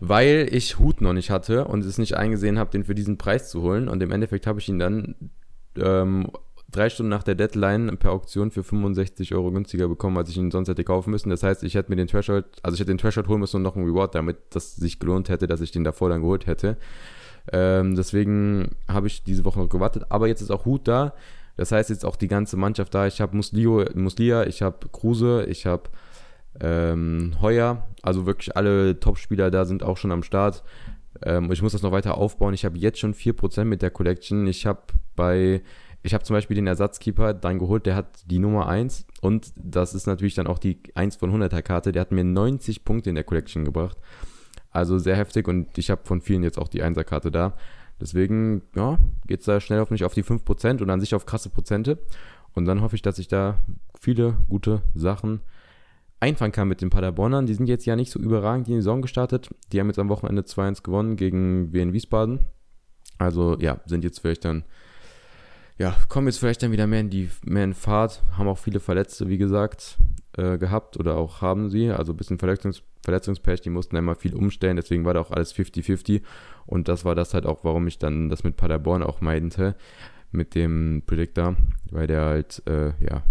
[0.01, 3.49] weil ich Hut noch nicht hatte und es nicht eingesehen habe, den für diesen Preis
[3.49, 3.87] zu holen.
[3.87, 5.15] Und im Endeffekt habe ich ihn dann
[5.77, 6.31] ähm,
[6.71, 10.49] drei Stunden nach der Deadline per Auktion für 65 Euro günstiger bekommen, als ich ihn
[10.49, 11.29] sonst hätte kaufen müssen.
[11.29, 13.63] Das heißt, ich hätte mir den Threshold, also ich hätte den Threshold holen müssen und
[13.63, 16.77] noch einen Reward, damit das sich gelohnt hätte, dass ich den davor dann geholt hätte.
[17.51, 20.05] Ähm, deswegen habe ich diese Woche noch gewartet.
[20.09, 21.13] Aber jetzt ist auch Hut da.
[21.57, 23.05] Das heißt, jetzt auch die ganze Mannschaft da.
[23.05, 25.89] Ich habe Muslia, ich habe Kruse, ich habe
[26.59, 30.63] ähm, Heuer, also wirklich alle Top-Spieler da sind auch schon am Start.
[31.23, 32.53] Ähm, ich muss das noch weiter aufbauen.
[32.53, 34.47] Ich habe jetzt schon 4% mit der Collection.
[34.47, 34.81] Ich habe
[35.15, 35.61] bei,
[36.03, 39.93] ich habe zum Beispiel den Ersatzkeeper dann geholt, der hat die Nummer 1 und das
[39.93, 41.91] ist natürlich dann auch die 1 von 100er Karte.
[41.91, 43.97] Der hat mir 90 Punkte in der Collection gebracht.
[44.71, 47.53] Also sehr heftig und ich habe von vielen jetzt auch die 1er Karte da.
[47.99, 51.25] Deswegen, ja, geht es da schnell auf mich auf die 5% und an sich auf
[51.25, 51.99] krasse Prozente.
[52.53, 53.59] Und dann hoffe ich, dass ich da
[53.99, 55.41] viele gute Sachen
[56.21, 57.45] einfangen kann mit den Paderbornern.
[57.45, 59.49] Die sind jetzt ja nicht so überragend in die Saison gestartet.
[59.71, 62.39] Die haben jetzt am Wochenende 2-1 gewonnen gegen Wien Wiesbaden.
[63.17, 64.63] Also ja, sind jetzt vielleicht dann,
[65.77, 68.21] ja, kommen jetzt vielleicht dann wieder mehr in die mehr in Fahrt.
[68.37, 69.97] Haben auch viele Verletzte, wie gesagt,
[70.37, 71.89] äh, gehabt oder auch haben sie.
[71.89, 75.55] Also ein bisschen Verletzungs Verletzungspech, die mussten einmal viel umstellen, deswegen war da auch alles
[75.55, 76.21] 50-50.
[76.67, 79.75] Und das war das halt auch, warum ich dann das mit Paderborn auch meidente,
[80.31, 81.55] mit dem Predictor,
[81.89, 83.23] weil der halt, äh, ja,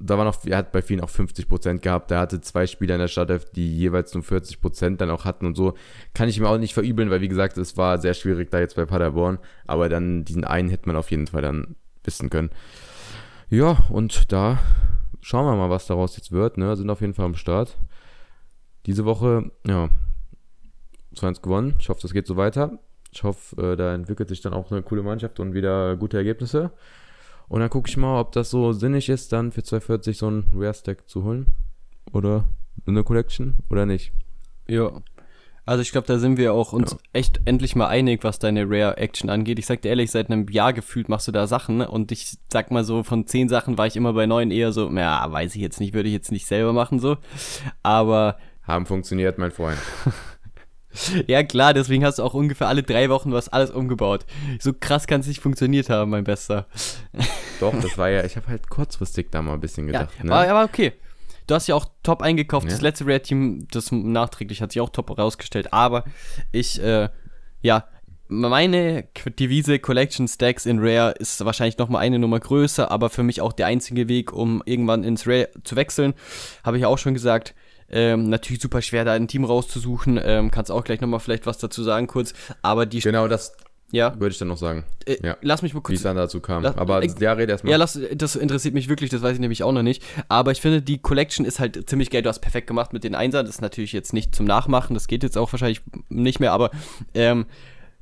[0.00, 2.10] da war noch, er hat bei vielen auch 50 Prozent gehabt.
[2.10, 5.46] Er hatte zwei Spieler in der Startelf, die jeweils nur 40 Prozent dann auch hatten
[5.46, 5.74] und so.
[6.14, 8.76] Kann ich ihm auch nicht verübeln, weil wie gesagt, es war sehr schwierig da jetzt
[8.76, 9.38] bei Paderborn.
[9.66, 12.50] Aber dann diesen einen hätte man auf jeden Fall dann wissen können.
[13.50, 14.58] Ja, und da
[15.20, 16.56] schauen wir mal, was daraus jetzt wird.
[16.56, 16.76] Ne?
[16.76, 17.76] Sind auf jeden Fall am Start.
[18.86, 19.90] Diese Woche, ja,
[21.14, 21.74] 2-1 gewonnen.
[21.78, 22.78] Ich hoffe, das geht so weiter.
[23.12, 26.70] Ich hoffe, äh, da entwickelt sich dann auch eine coole Mannschaft und wieder gute Ergebnisse.
[27.50, 30.44] Und dann gucke ich mal, ob das so sinnig ist, dann für 240 so ein
[30.54, 31.46] Rare-Stack zu holen.
[32.12, 32.44] Oder
[32.86, 34.12] eine Collection oder nicht.
[34.68, 34.92] Ja.
[35.66, 36.98] Also ich glaube, da sind wir auch uns ja.
[37.12, 39.58] echt endlich mal einig, was deine Rare-Action angeht.
[39.58, 41.90] Ich sag dir ehrlich, seit einem Jahr gefühlt machst du da Sachen ne?
[41.90, 44.88] und ich sag mal so, von zehn Sachen war ich immer bei neun eher so,
[44.88, 47.16] ja, weiß ich jetzt nicht, würde ich jetzt nicht selber machen so.
[47.82, 48.38] Aber...
[48.62, 49.78] Haben funktioniert, mein Freund.
[51.26, 54.26] Ja, klar, deswegen hast du auch ungefähr alle drei Wochen was alles umgebaut.
[54.58, 56.66] So krass kann es nicht funktioniert haben, mein Bester.
[57.60, 60.10] Doch, das war ja, ich habe halt kurzfristig da mal ein bisschen gedacht.
[60.18, 60.32] Ja, ne?
[60.34, 60.92] aber, aber okay.
[61.46, 62.66] Du hast ja auch top eingekauft.
[62.66, 62.72] Ja.
[62.72, 65.72] Das letzte Rare-Team, das nachträglich hat sich auch top rausgestellt.
[65.72, 66.04] Aber
[66.52, 67.08] ich, äh,
[67.60, 67.86] ja,
[68.28, 73.40] meine Devise Collection Stacks in Rare ist wahrscheinlich nochmal eine Nummer größer, aber für mich
[73.40, 76.14] auch der einzige Weg, um irgendwann ins Rare zu wechseln.
[76.62, 77.54] Habe ich auch schon gesagt
[77.90, 80.20] Ähm, natürlich super schwer, da ein Team rauszusuchen.
[80.22, 82.34] Ähm, kannst auch gleich nochmal vielleicht was dazu sagen, kurz.
[82.62, 83.00] Aber die.
[83.00, 83.52] Genau, das
[83.92, 84.14] ja.
[84.18, 84.84] würde ich dann noch sagen.
[85.06, 85.36] Äh, ja.
[85.42, 85.98] Lass mich mal Wie kurz.
[85.98, 86.62] es dann dazu kam.
[86.62, 87.72] Lass- Aber äh, ja, red erstmal.
[87.72, 90.02] Ja, lass, das interessiert mich wirklich, das weiß ich nämlich auch noch nicht.
[90.28, 92.22] Aber ich finde, die Collection ist halt ziemlich geil.
[92.22, 93.46] Du hast perfekt gemacht mit den Einsern.
[93.46, 94.94] Das ist natürlich jetzt nicht zum Nachmachen.
[94.94, 96.70] Das geht jetzt auch wahrscheinlich nicht mehr, aber
[97.14, 97.46] ähm,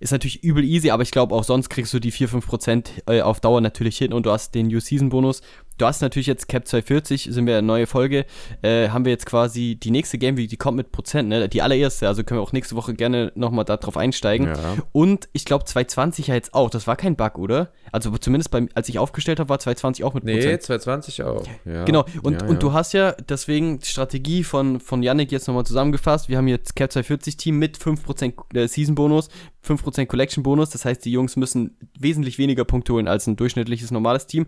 [0.01, 0.91] ist natürlich übel easy.
[0.91, 4.27] Aber ich glaube, auch sonst kriegst du die 4-5% äh, auf Dauer natürlich hin und
[4.27, 5.43] du hast den New-Season-Bonus.
[5.79, 8.27] Du hast natürlich jetzt Cap 240, sind wir eine neue Folge.
[8.63, 11.49] Äh, haben wir jetzt quasi die nächste Game Week, die kommt mit Prozent, ne?
[11.49, 12.09] Die allererste.
[12.09, 14.49] Also können wir auch nächste Woche gerne nochmal darauf einsteigen.
[14.49, 14.77] Ja.
[14.91, 16.69] Und ich glaube 220 ja jetzt auch.
[16.69, 17.73] Das war kein Bug, oder?
[17.93, 20.63] Also zumindest beim, als ich aufgestellt habe, war 220 auch mit Nee, Prozent.
[20.63, 21.45] 220 auch.
[21.65, 21.85] Ja.
[21.85, 25.65] Genau, und, ja, und du hast ja deswegen die Strategie von, von Yannick jetzt nochmal
[25.65, 26.29] zusammengefasst.
[26.29, 29.29] Wir haben jetzt Cap 240 Team mit 5% äh, Season Bonus,
[29.65, 30.71] 5% Collection Bonus.
[30.71, 34.47] Das heißt, die Jungs müssen wesentlich weniger Punkte holen als ein durchschnittliches normales Team.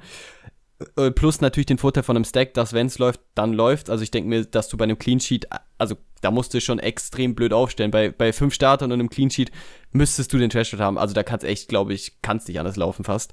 [0.97, 3.91] Äh, Plus natürlich den Vorteil von einem Stack, dass wenn es läuft, dann läuft.
[3.91, 5.47] Also ich denke mir, dass du bei einem Clean Sheet,
[5.79, 7.91] also da musst du schon extrem blöd aufstellen.
[7.91, 9.51] Bei, bei fünf Startern und einem Clean Sheet
[9.93, 10.99] müsstest du den Trash haben.
[10.99, 13.33] Also da kannst echt, glaube ich, kannst nicht anders laufen fast.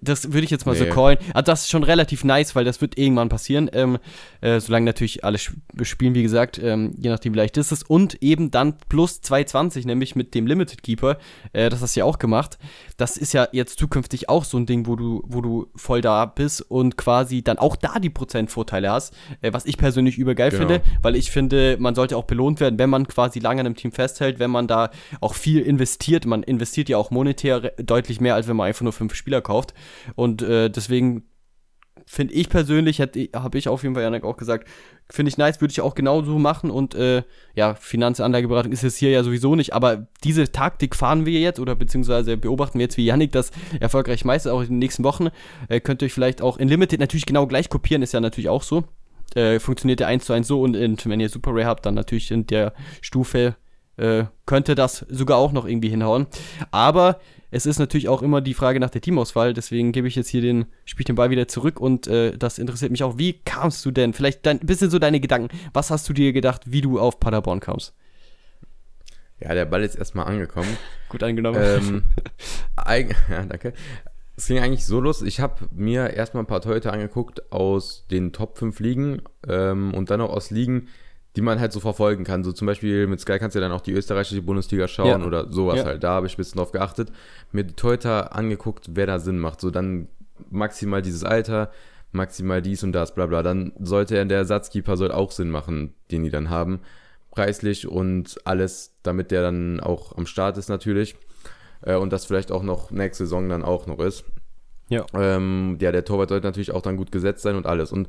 [0.00, 0.90] Das würde ich jetzt mal so Nee.
[0.90, 1.18] callen.
[1.34, 3.68] Also das ist schon relativ nice, weil das wird irgendwann passieren.
[3.74, 3.98] Ähm,
[4.40, 7.82] äh, solange natürlich alle sp- spielen, wie gesagt, ähm, je nachdem wie leicht ist es.
[7.82, 11.18] Und eben dann plus 220, nämlich mit dem Limited Keeper.
[11.52, 12.58] Äh, das hast du ja auch gemacht.
[12.96, 16.24] Das ist ja jetzt zukünftig auch so ein Ding, wo du, wo du voll da
[16.24, 19.12] bist und quasi dann auch da die Prozentvorteile hast.
[19.42, 20.60] Äh, was ich persönlich übergeil Genau.
[20.66, 23.76] finde, weil ich finde, man sollte auch belohnt werden, wenn man quasi lange an einem
[23.76, 26.24] Team festhält, wenn man da auch viel investiert.
[26.24, 29.73] Man investiert ja auch monetär deutlich mehr, als wenn man einfach nur fünf Spieler kauft.
[30.14, 31.24] Und äh, deswegen
[32.06, 34.68] finde ich persönlich, habe ich auf jeden Fall Janik auch gesagt,
[35.10, 37.22] finde ich nice, würde ich auch genauso machen und äh,
[37.54, 41.74] ja, Finanzanlageberatung ist es hier ja sowieso nicht, aber diese Taktik fahren wir jetzt oder
[41.74, 45.28] beziehungsweise beobachten wir jetzt, wie Yannick das erfolgreich meistert, auch in den nächsten Wochen.
[45.68, 48.48] Äh, könnt ihr euch vielleicht auch in Limited natürlich genau gleich kopieren, ist ja natürlich
[48.48, 48.84] auch so.
[49.34, 51.94] Äh, funktioniert der 1 zu 1 so und in, wenn ihr Super Rare habt, dann
[51.94, 53.56] natürlich in der Stufe
[53.96, 56.26] äh, könnte das sogar auch noch irgendwie hinhauen.
[56.70, 60.28] Aber es ist natürlich auch immer die Frage nach der Teamauswahl, deswegen gebe ich jetzt
[60.28, 63.16] hier den, spiel ich den Ball wieder zurück und äh, das interessiert mich auch.
[63.18, 64.12] Wie kamst du denn?
[64.12, 65.56] Vielleicht ein bisschen so deine Gedanken.
[65.72, 67.94] Was hast du dir gedacht, wie du auf Paderborn kamst?
[69.40, 70.76] Ja, der Ball ist erstmal angekommen.
[71.08, 71.60] Gut angenommen.
[71.62, 72.02] ähm,
[72.76, 73.72] eig- ja, danke.
[74.36, 75.22] Es ging eigentlich so los.
[75.22, 80.10] Ich habe mir erstmal ein paar Torhüter angeguckt aus den Top 5 Ligen ähm, und
[80.10, 80.88] dann auch aus Ligen,
[81.36, 82.44] die man halt so verfolgen kann.
[82.44, 85.26] So zum Beispiel mit Sky kannst du ja dann auch die österreichische Bundesliga schauen Ja.
[85.26, 85.84] oder sowas Ja.
[85.84, 86.04] halt.
[86.04, 87.10] Da habe ich ein bisschen drauf geachtet.
[87.52, 89.60] Mir die Torhüter angeguckt, wer da Sinn macht.
[89.60, 90.08] So dann
[90.50, 91.70] maximal dieses Alter,
[92.12, 93.42] maximal dies und das, bla bla.
[93.42, 96.80] Dann sollte er, der Ersatzkeeper soll auch Sinn machen, den die dann haben.
[97.32, 101.16] Preislich und alles, damit der dann auch am Start ist natürlich.
[101.82, 104.24] Äh, und das vielleicht auch noch nächste Saison dann auch noch ist.
[104.88, 105.04] ja.
[105.14, 107.90] Ähm, ja, der Torwart sollte natürlich auch dann gut gesetzt sein und alles.
[107.90, 108.08] Und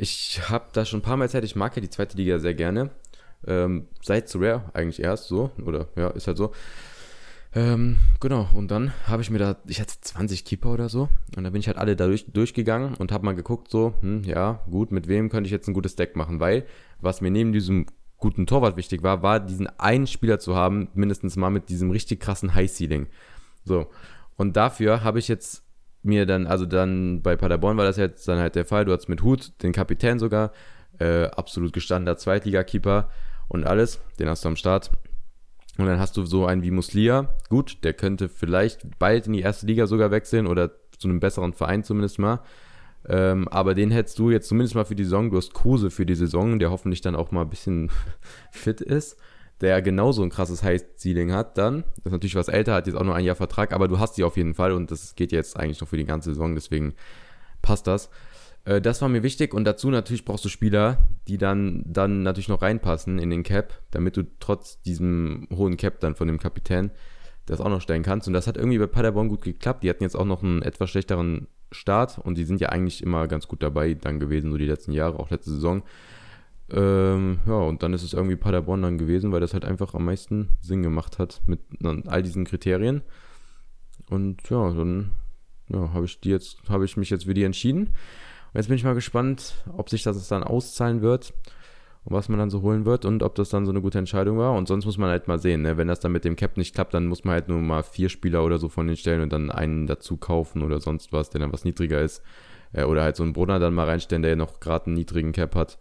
[0.00, 2.54] ich habe da schon ein paar Mal Zeit, ich mag ja die zweite Liga sehr
[2.54, 2.90] gerne.
[3.46, 5.50] Ähm, seit zu Rare eigentlich erst so.
[5.64, 6.52] Oder ja, ist halt so.
[7.52, 11.08] Ähm, genau, und dann habe ich mir da, ich hatte 20 Keeper oder so.
[11.36, 14.22] Und da bin ich halt alle da durch, durchgegangen und habe mal geguckt, so, hm,
[14.24, 16.40] ja, gut, mit wem könnte ich jetzt ein gutes Deck machen?
[16.40, 16.64] Weil,
[17.00, 17.86] was mir neben diesem
[18.16, 22.20] guten Torwart wichtig war, war diesen einen Spieler zu haben, mindestens mal mit diesem richtig
[22.20, 23.06] krassen High Ceiling.
[23.64, 23.90] So.
[24.36, 25.64] Und dafür habe ich jetzt
[26.02, 29.08] mir dann, also dann bei Paderborn war das jetzt dann halt der Fall, du hattest
[29.08, 30.52] mit Hut den Kapitän sogar,
[30.98, 33.08] äh, absolut gestandener Zweitligakeeper
[33.48, 34.90] und alles, den hast du am Start.
[35.78, 39.40] Und dann hast du so einen wie Muslia, gut, der könnte vielleicht bald in die
[39.40, 42.40] erste Liga sogar wechseln oder zu einem besseren Verein zumindest mal.
[43.08, 46.04] Ähm, aber den hättest du jetzt zumindest mal für die Saison, du hast Kruse für
[46.04, 47.90] die Saison, der hoffentlich dann auch mal ein bisschen
[48.50, 49.16] fit ist,
[49.60, 51.84] der genauso ein krasses High-Ceiling hat dann.
[51.96, 54.16] Das ist natürlich was älter, hat jetzt auch nur ein Jahr Vertrag, aber du hast
[54.16, 56.94] die auf jeden Fall und das geht jetzt eigentlich noch für die ganze Saison, deswegen
[57.62, 58.10] passt das.
[58.64, 62.48] Äh, das war mir wichtig und dazu natürlich brauchst du Spieler, die dann, dann natürlich
[62.48, 66.90] noch reinpassen in den Cap, damit du trotz diesem hohen Cap dann von dem Kapitän
[67.46, 68.28] das auch noch stellen kannst.
[68.28, 69.82] Und das hat irgendwie bei Paderborn gut geklappt.
[69.82, 73.28] Die hatten jetzt auch noch einen etwas schlechteren Start und die sind ja eigentlich immer
[73.28, 75.82] ganz gut dabei dann gewesen, so die letzten Jahre, auch letzte Saison.
[76.72, 80.04] Ähm, ja, und dann ist es irgendwie Paderborn dann gewesen, weil das halt einfach am
[80.04, 81.60] meisten Sinn gemacht hat mit
[82.06, 83.02] all diesen Kriterien.
[84.08, 85.12] Und ja, dann
[85.68, 87.86] ja, habe ich die ich mich jetzt für die entschieden.
[87.86, 91.32] Und jetzt bin ich mal gespannt, ob sich das dann auszahlen wird
[92.04, 94.38] und was man dann so holen wird und ob das dann so eine gute Entscheidung
[94.38, 94.54] war.
[94.54, 95.76] Und sonst muss man halt mal sehen, ne?
[95.76, 98.08] wenn das dann mit dem Cap nicht klappt, dann muss man halt nur mal vier
[98.08, 101.40] Spieler oder so von den stellen und dann einen dazu kaufen oder sonst was, der
[101.40, 102.22] dann was niedriger ist.
[102.72, 105.54] Äh, oder halt so einen Brunner dann mal reinstellen, der noch gerade einen niedrigen Cap
[105.54, 105.78] hat.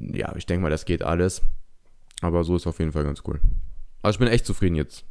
[0.00, 1.42] Ja, ich denke mal, das geht alles.
[2.22, 3.40] Aber so ist auf jeden Fall ganz cool.
[4.02, 5.04] Also ich bin echt zufrieden jetzt.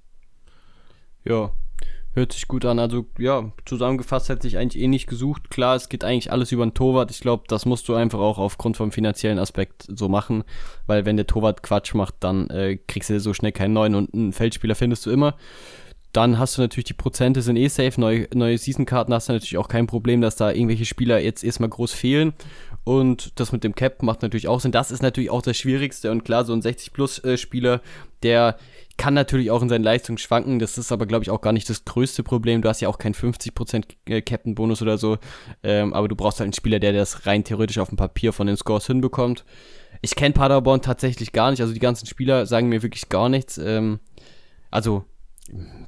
[1.24, 1.52] Ja.
[2.14, 2.80] Hört sich gut an.
[2.80, 5.52] Also, ja, zusammengefasst hätte ich eigentlich eh nicht gesucht.
[5.52, 7.12] Klar, es geht eigentlich alles über den Torwart.
[7.12, 10.44] Ich glaube, das musst du einfach auch aufgrund vom finanziellen Aspekt so machen.
[10.88, 14.14] Weil wenn der Torwart Quatsch macht, dann äh, kriegst du so schnell keinen neuen und
[14.14, 15.36] einen Feldspieler findest du immer.
[16.12, 18.02] Dann hast du natürlich die Prozente sind eh safe.
[18.02, 21.70] Neue, neue Season-Karten hast du natürlich auch kein Problem, dass da irgendwelche Spieler jetzt erstmal
[21.70, 22.34] groß fehlen.
[22.90, 24.72] Und das mit dem Cap macht natürlich auch Sinn.
[24.72, 26.10] Das ist natürlich auch das Schwierigste.
[26.10, 27.80] Und klar, so ein 60-Plus-Spieler, äh,
[28.24, 28.58] der
[28.98, 30.58] kann natürlich auch in seinen Leistungen schwanken.
[30.58, 32.64] Das ist aber, glaube ich, auch gar nicht das größte Problem.
[32.64, 35.20] Du hast ja auch keinen 50% äh, Captain-Bonus oder so.
[35.62, 38.48] Ähm, aber du brauchst halt einen Spieler, der das rein theoretisch auf dem Papier von
[38.48, 39.46] den Scores hinbekommt.
[40.02, 41.62] Ich kenne Paderborn tatsächlich gar nicht.
[41.62, 43.60] Also die ganzen Spieler sagen mir wirklich gar nichts.
[43.60, 44.00] Ähm,
[44.72, 45.06] also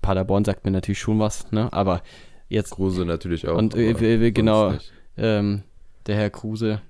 [0.03, 1.73] Paderborn sagt mir natürlich schon was, ne?
[1.73, 2.03] Aber
[2.47, 2.69] jetzt.
[2.69, 3.57] Kruse natürlich auch.
[3.57, 4.75] Und äh, genau,
[5.17, 5.63] ähm,
[6.05, 6.81] der Herr Kruse,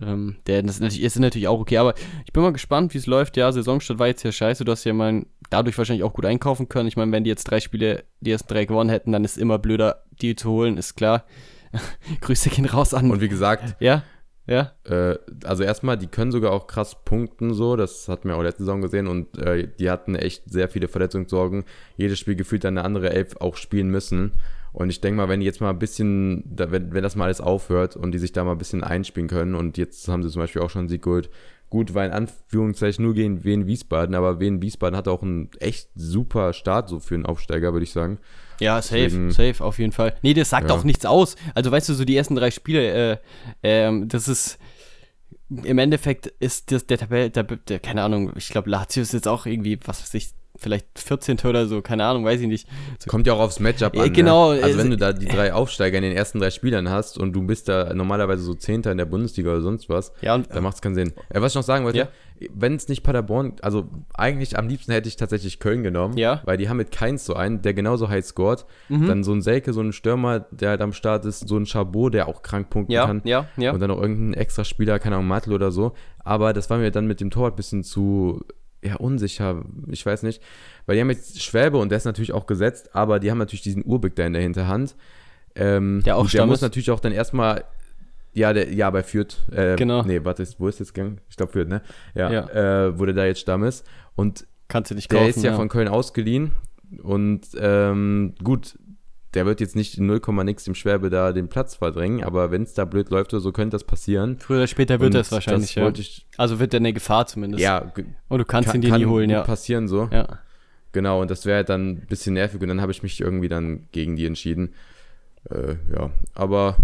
[0.00, 3.06] ähm, der das natürlich, ist natürlich auch okay, aber ich bin mal gespannt, wie es
[3.06, 3.36] läuft.
[3.36, 4.64] Ja, Saisonstart war jetzt ja scheiße.
[4.64, 6.88] Du hast ja mal dadurch wahrscheinlich auch gut einkaufen können.
[6.88, 9.58] Ich meine, wenn die jetzt drei Spiele, die ersten drei gewonnen hätten, dann ist immer
[9.58, 11.24] blöder, die zu holen, ist klar.
[12.20, 13.10] Grüße gehen raus an.
[13.10, 14.02] Und wie gesagt, ja,
[14.46, 14.72] ja.
[14.84, 17.76] Äh, also erstmal, die können sogar auch krass punkten, so.
[17.76, 21.64] Das hatten wir auch letzte Saison gesehen und äh, die hatten echt sehr viele Verletzungssorgen.
[21.96, 24.32] Jedes Spiel gefühlt eine andere Elf auch spielen müssen.
[24.76, 27.40] Und ich denke mal, wenn die jetzt mal ein bisschen, wenn, wenn das mal alles
[27.40, 30.42] aufhört und die sich da mal ein bisschen einspielen können und jetzt haben sie zum
[30.42, 31.30] Beispiel auch schon einen Sieg geholt.
[31.70, 35.88] Gut, war in Anführungszeichen nur gegen Wien Wiesbaden, aber Wien Wiesbaden hat auch einen echt
[35.94, 38.18] super Start so für einen Aufsteiger, würde ich sagen.
[38.60, 40.14] Ja, safe, Deswegen, safe, auf jeden Fall.
[40.20, 40.76] Nee, das sagt ja.
[40.76, 41.36] auch nichts aus.
[41.54, 43.16] Also, weißt du, so die ersten drei Spiele, äh,
[43.62, 44.58] ähm, das ist
[45.48, 49.28] im Endeffekt ist das der Tabelle, der, der, keine Ahnung, ich glaube, Lazio ist jetzt
[49.28, 51.38] auch irgendwie, was weiß ich, vielleicht 14.
[51.44, 52.68] oder so, keine Ahnung, weiß ich nicht.
[53.06, 54.04] Kommt ja auch aufs Matchup an.
[54.04, 54.10] Ne?
[54.10, 54.52] Genau.
[54.52, 54.62] Ne?
[54.62, 57.42] Also wenn du da die drei Aufsteiger in den ersten drei Spielern hast und du
[57.42, 60.76] bist da normalerweise so Zehnter in der Bundesliga oder sonst was, ja, und, dann macht
[60.76, 61.12] es keinen Sinn.
[61.32, 62.08] Ja, was ich noch sagen wollte, ja?
[62.52, 66.42] wenn es nicht Paderborn, also eigentlich am liebsten hätte ich tatsächlich Köln genommen, ja.
[66.44, 68.66] weil die haben mit keins so einen, der genauso high scored.
[68.88, 69.06] Mhm.
[69.06, 72.12] Dann so ein Selke, so ein Stürmer, der halt am Start ist, so ein Chabot,
[72.12, 73.22] der auch krank punkten ja, kann.
[73.24, 73.72] Ja, ja.
[73.72, 75.92] Und dann noch irgendein extra Spieler, keine Ahnung, Mattel oder so.
[76.18, 78.44] Aber das war mir dann mit dem Torwart ein bisschen zu
[78.86, 80.42] ja, unsicher, ich weiß nicht.
[80.86, 83.62] Weil die haben jetzt Schwäbe und der ist natürlich auch gesetzt, aber die haben natürlich
[83.62, 84.94] diesen Urbeck da in der Hinterhand.
[85.54, 87.64] Ähm, der auch Der muss natürlich auch dann erstmal,
[88.32, 89.36] ja, der, ja, bei Fürth.
[89.50, 90.02] Äh, genau.
[90.02, 91.20] Nee, warte, wo ist jetzt gegangen?
[91.30, 91.82] Ich glaube Fürth, ne?
[92.14, 92.86] Ja, ja.
[92.86, 93.84] Äh, wo der da jetzt Stamm ist.
[94.14, 96.52] Und Kannst du nicht kaufen, der ist ja, ja, von Köln ausgeliehen.
[97.02, 98.78] Und ähm, gut,
[99.36, 102.62] der wird jetzt nicht in 0, nix im Schwerbe da den Platz verdrängen, aber wenn
[102.62, 104.38] es da blöd läuft oder so, könnte das passieren.
[104.38, 105.92] Früher oder später wird das wahrscheinlich, das ja.
[105.94, 107.62] Ich, also wird der eine Gefahr zumindest.
[107.62, 107.92] Ja.
[108.28, 109.42] Und du kannst kann, ihn dir nie holen, ja.
[109.42, 110.08] passieren so.
[110.10, 110.38] Ja.
[110.92, 113.48] Genau, und das wäre halt dann ein bisschen nervig und dann habe ich mich irgendwie
[113.48, 114.72] dann gegen die entschieden.
[115.50, 116.78] Äh, ja, aber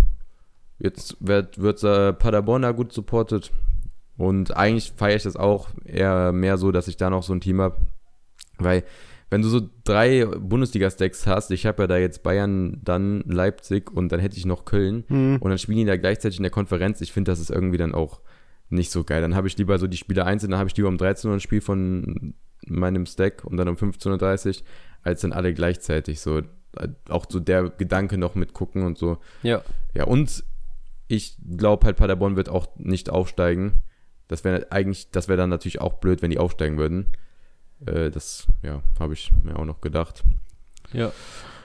[0.78, 3.50] jetzt wird, wird äh, Paderborn da gut supportet
[4.18, 7.40] und eigentlich feiere ich das auch eher mehr so, dass ich da noch so ein
[7.40, 7.78] Team habe,
[8.58, 8.84] weil
[9.32, 14.12] wenn du so drei Bundesliga-Stacks hast, ich habe ja da jetzt Bayern, dann Leipzig und
[14.12, 15.38] dann hätte ich noch Köln mhm.
[15.40, 17.94] und dann spielen die da gleichzeitig in der Konferenz, ich finde, das ist irgendwie dann
[17.94, 18.20] auch
[18.68, 19.22] nicht so geil.
[19.22, 21.36] Dann habe ich lieber so die Spiele einzeln, dann habe ich lieber um 13 Uhr
[21.36, 22.34] ein Spiel von
[22.66, 24.66] meinem Stack und dann um 15.30 Uhr,
[25.02, 26.20] als dann alle gleichzeitig.
[26.20, 26.42] So,
[27.08, 29.16] auch so der Gedanke noch mitgucken und so.
[29.42, 29.62] Ja.
[29.94, 30.44] Ja, und
[31.08, 33.80] ich glaube halt, Paderborn wird auch nicht aufsteigen.
[34.28, 37.06] Das wäre eigentlich, das wäre dann natürlich auch blöd, wenn die aufsteigen würden.
[37.86, 40.24] Äh, das, ja, habe ich mir auch noch gedacht.
[40.92, 41.12] Ja.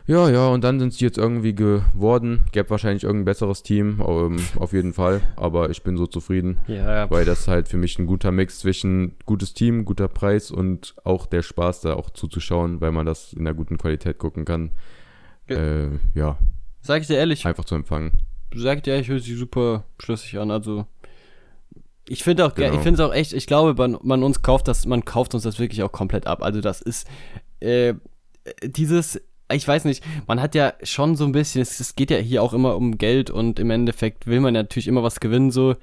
[0.07, 2.45] Ja, ja, und dann sind sie jetzt irgendwie geworden.
[2.53, 5.19] Gäbe wahrscheinlich irgendein besseres Team, ähm, auf jeden Fall.
[5.35, 7.11] Aber ich bin so zufrieden, ja.
[7.11, 11.25] weil das halt für mich ein guter Mix zwischen gutes Team, guter Preis und auch
[11.25, 14.71] der Spaß da auch zuzuschauen, weil man das in der guten Qualität gucken kann.
[15.49, 15.57] Ja.
[15.57, 16.37] Äh, ja.
[16.79, 17.45] Sag ich dir ehrlich.
[17.45, 18.13] Einfach zu empfangen.
[18.55, 20.51] Sag ich dir ehrlich, hört sich super schlüssig an.
[20.51, 20.87] Also
[22.09, 22.73] ich finde auch, genau.
[22.73, 25.43] ich finde es auch echt, ich glaube, man, man, uns kauft das, man kauft uns
[25.43, 26.43] das wirklich auch komplett ab.
[26.43, 27.07] Also das ist
[27.59, 27.93] äh,
[28.63, 32.17] dieses, ich weiß nicht, man hat ja schon so ein bisschen, es, es, geht ja
[32.17, 35.75] hier auch immer um Geld und im Endeffekt will man natürlich immer was gewinnen so,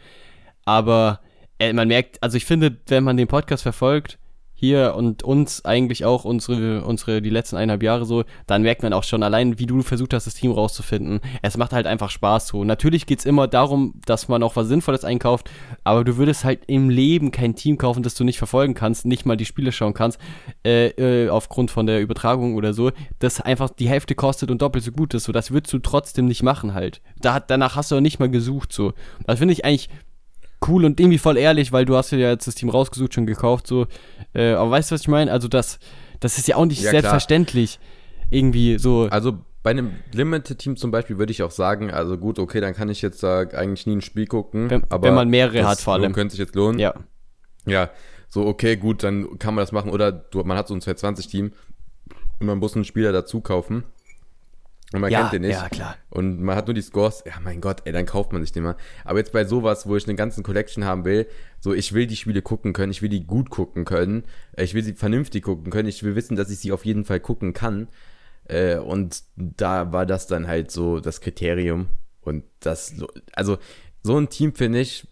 [0.65, 1.21] aber
[1.59, 4.19] äh, man merkt, also ich finde, wenn man den Podcast verfolgt,
[4.65, 8.93] hier und uns eigentlich auch unsere, unsere, die letzten eineinhalb Jahre so, dann merkt man
[8.93, 11.21] auch schon allein, wie du versucht hast, das Team rauszufinden.
[11.43, 12.65] Es macht halt einfach Spaß so.
[12.65, 15.51] Natürlich geht es immer darum, dass man auch was Sinnvolles einkauft,
[15.85, 19.27] aber du würdest halt im Leben kein Team kaufen, das du nicht verfolgen kannst, nicht
[19.27, 20.19] mal die Spiele schauen kannst,
[20.65, 24.85] äh, äh, aufgrund von der Übertragung oder so, das einfach die Hälfte kostet und doppelt
[24.85, 25.25] so gut ist.
[25.25, 27.03] So, das würdest du trotzdem nicht machen halt.
[27.21, 28.95] Da, danach hast du auch nicht mal gesucht so.
[29.27, 29.91] Das finde ich eigentlich
[30.69, 33.67] cool und irgendwie voll ehrlich, weil du hast ja jetzt das Team rausgesucht, schon gekauft,
[33.67, 33.87] so.
[34.35, 35.31] Äh, aber weißt du, was ich meine?
[35.31, 35.79] Also das,
[36.21, 37.79] das ist ja auch nicht ja, selbstverständlich.
[37.79, 38.29] Klar.
[38.31, 39.09] Irgendwie so.
[39.11, 42.89] Also bei einem Limited-Team zum Beispiel würde ich auch sagen, also gut, okay, dann kann
[42.89, 44.69] ich jetzt äh, eigentlich nie ein Spiel gucken.
[44.71, 46.13] Wenn, aber wenn man mehrere hat vor allem.
[46.13, 46.79] könnte sich jetzt lohnen.
[46.79, 46.95] Ja.
[47.67, 47.91] Ja,
[48.29, 49.91] so okay, gut, dann kann man das machen.
[49.91, 51.53] Oder du, man hat so ein 220-Team
[52.41, 53.85] und man muss einen Spieler dazu kaufen.
[54.95, 55.61] Und man ja, kennt den nicht.
[55.61, 55.97] ja, klar.
[56.09, 57.25] Und man hat nur die Scores.
[57.27, 58.77] Ja, mein Gott, ey, dann kauft man sich den mal.
[59.05, 61.27] Aber jetzt bei sowas, wo ich eine ganze Collection haben will,
[61.59, 64.23] so, ich will die Spiele gucken können, ich will die gut gucken können,
[64.57, 67.19] ich will sie vernünftig gucken können, ich will wissen, dass ich sie auf jeden Fall
[67.19, 67.89] gucken kann.
[68.45, 71.89] Äh, und da war das dann halt so das Kriterium.
[72.21, 73.59] Und das, so, also,
[74.05, 75.09] so ein Team finde ich,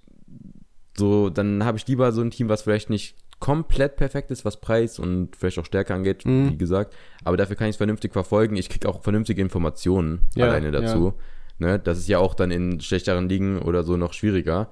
[0.97, 4.61] so, dann habe ich lieber so ein Team, was vielleicht nicht komplett perfekt ist, was
[4.61, 6.51] Preis und vielleicht auch Stärke angeht, Mhm.
[6.53, 6.95] wie gesagt.
[7.25, 8.55] Aber dafür kann ich es vernünftig verfolgen.
[8.55, 11.15] Ich kriege auch vernünftige Informationen Ja, alleine dazu.
[11.59, 11.81] Ne?
[11.81, 14.69] Das ist ja auch dann in schlechteren Ligen oder so noch schwieriger.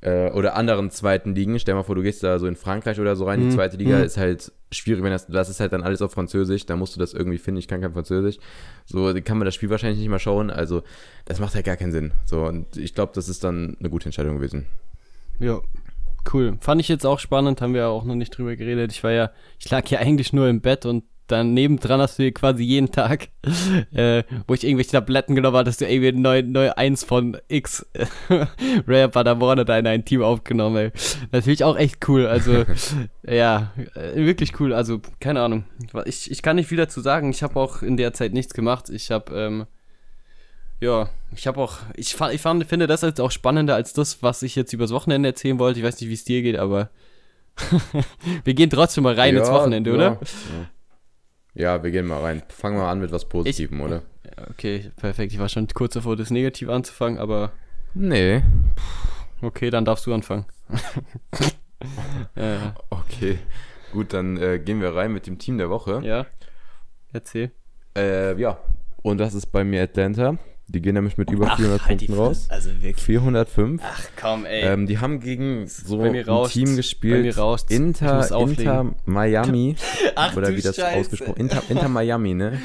[0.00, 1.56] Äh, oder anderen zweiten Ligen.
[1.60, 3.38] Stell mal vor, du gehst da so in Frankreich oder so rein.
[3.40, 3.50] Mhm.
[3.50, 4.04] Die zweite Liga Mhm.
[4.04, 6.66] ist halt schwierig, wenn das, das ist halt dann alles auf Französisch.
[6.66, 7.58] Da musst du das irgendwie finden.
[7.60, 8.38] Ich kann kein Französisch.
[8.86, 10.50] So kann man das Spiel wahrscheinlich nicht mal schauen.
[10.50, 10.82] Also,
[11.26, 12.10] das macht halt gar keinen Sinn.
[12.26, 14.66] So, und ich glaube, das ist dann eine gute Entscheidung gewesen.
[15.38, 15.60] Ja,
[16.32, 16.56] cool.
[16.60, 18.92] Fand ich jetzt auch spannend, haben wir ja auch noch nicht drüber geredet.
[18.92, 22.22] Ich war ja, ich lag ja eigentlich nur im Bett und dann nebendran hast du
[22.22, 23.28] hier quasi jeden Tag,
[23.92, 27.86] äh, wo ich irgendwelche Tabletten genommen habe, hast du irgendwie neu, neu eins von X
[28.86, 30.92] Rare Paderborn da in ein Team aufgenommen, ey.
[31.32, 32.64] Natürlich auch echt cool, also,
[33.26, 35.64] ja, äh, wirklich cool, also, keine Ahnung.
[36.04, 38.90] Ich, ich kann nicht viel dazu sagen, ich habe auch in der Zeit nichts gemacht,
[38.90, 39.66] ich habe, ähm,
[40.80, 44.22] ja, ich habe auch, ich, fand, ich fand, finde das jetzt auch spannender als das,
[44.22, 45.80] was ich jetzt übers Wochenende erzählen wollte.
[45.80, 46.90] Ich weiß nicht, wie es dir geht, aber
[48.44, 50.20] wir gehen trotzdem mal rein ins Wochenende, ja, oder?
[51.54, 51.76] Ja.
[51.76, 52.42] ja, wir gehen mal rein.
[52.48, 54.02] Fangen wir mal an mit was Positivem, oder?
[54.24, 55.32] Ja, okay, perfekt.
[55.32, 57.52] Ich war schon kurz davor, das Negativ anzufangen, aber
[57.94, 58.42] Nee.
[59.42, 60.46] okay, dann darfst du anfangen.
[62.90, 63.38] Okay.
[63.92, 66.00] Gut, dann äh, gehen wir rein mit dem Team der Woche.
[66.02, 66.26] ja,
[67.12, 67.52] erzähl.
[67.96, 68.58] Äh, ja.
[69.02, 70.38] Und das ist bei mir Atlanta.
[70.66, 72.46] Die gehen nämlich mit über 400 halt Punkten raus.
[72.48, 72.96] Also wirklich.
[73.04, 73.82] 405.
[73.84, 74.62] Ach komm, ey.
[74.62, 76.54] Ähm, die haben gegen so ein rauscht's.
[76.54, 77.26] Team gespielt.
[77.26, 78.28] Ich Inter.
[78.40, 79.76] Inter Miami.
[80.16, 80.98] Ach oder wie das Scheiße.
[81.00, 82.60] ausgesprochen Inter, Inter Miami, ne?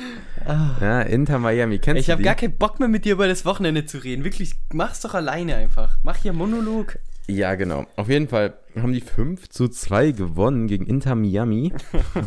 [0.46, 0.72] Ah.
[0.80, 1.80] Ja, Inter Miami.
[1.80, 2.26] Kennst Ich du habe die?
[2.26, 4.24] gar keinen Bock mehr mit dir über das Wochenende zu reden.
[4.24, 5.98] Wirklich, mach's doch alleine einfach.
[6.04, 6.98] Mach hier Monolog.
[7.28, 7.86] Ja, genau.
[7.96, 11.74] Auf jeden Fall haben die 5 zu 2 gewonnen gegen Inter Miami.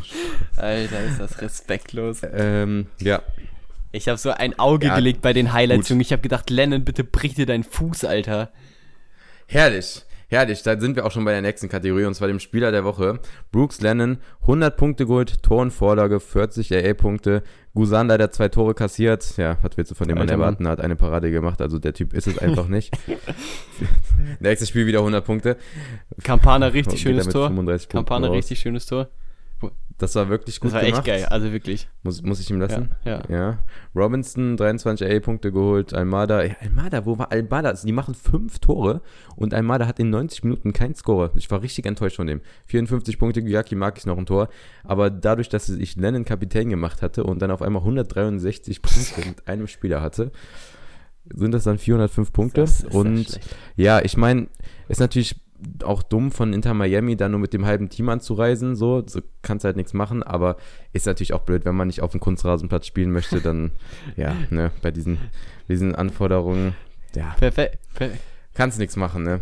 [0.57, 2.21] Alter, ist das respektlos.
[2.33, 3.21] ähm, ja.
[3.92, 5.90] Ich habe so ein Auge Ja, gelegt bei den Highlights.
[5.90, 6.02] Junge.
[6.02, 8.50] Ich habe gedacht, Lennon, bitte brich dir deinen Fuß, Alter.
[9.46, 10.02] Herrlich.
[10.28, 12.85] Herrlich, da sind wir auch schon bei der nächsten Kategorie und zwar dem Spieler der
[12.85, 13.20] Woche.
[13.50, 17.42] Brooks Lennon, 100 Punkte geholt, Tor und Vorlage, 40 AA-Punkte.
[17.74, 19.37] Gusan leider zwei Tore kassiert.
[19.37, 20.66] Ja, was willst du von dem Mann erwarten?
[20.66, 22.96] Hat eine Parade gemacht, also der Typ ist es einfach nicht.
[24.40, 25.59] Nächstes Spiel wieder 100 Punkte.
[26.22, 27.48] Campana, richtig schönes Tor.
[27.48, 29.11] 35 Punkten Campana, richtig schönes Tor.
[29.98, 31.07] Das war wirklich gut Das war gemacht.
[31.07, 31.88] echt geil, also wirklich.
[32.02, 32.90] Muss, muss ich ihm lassen?
[33.05, 33.59] Ja, Ja.
[33.94, 35.94] Robinson, 23 AA-Punkte geholt.
[35.94, 37.68] Almada, ja, Almada, wo war Almada?
[37.68, 39.02] Also die machen fünf Tore
[39.37, 41.31] und Almada hat in 90 Minuten keinen Scorer.
[41.37, 42.40] Ich war richtig enttäuscht von dem.
[42.66, 44.48] 54 Punkte, Gyaki Markis noch ein Tor.
[44.83, 49.46] Aber dadurch, dass ich Lennon Kapitän gemacht hatte und dann auf einmal 163 Punkte mit
[49.46, 50.33] einem Spieler hatte,
[51.33, 52.62] sind das dann 405 Punkte.
[52.62, 53.57] Das ist ja und schlecht.
[53.76, 54.48] ja, ich meine,
[54.88, 55.37] ist natürlich
[55.85, 59.64] auch dumm von Inter Miami da nur mit dem halben Team anzureisen, so, so kannst
[59.64, 60.57] halt nichts machen, aber
[60.92, 63.72] ist natürlich auch blöd, wenn man nicht auf dem Kunstrasenplatz spielen möchte, dann,
[64.16, 65.18] ja, ne, bei diesen,
[65.68, 66.75] diesen Anforderungen,
[67.14, 67.79] ja, Perfekt.
[67.94, 68.11] Per
[68.55, 69.40] kannst nichts machen, ne.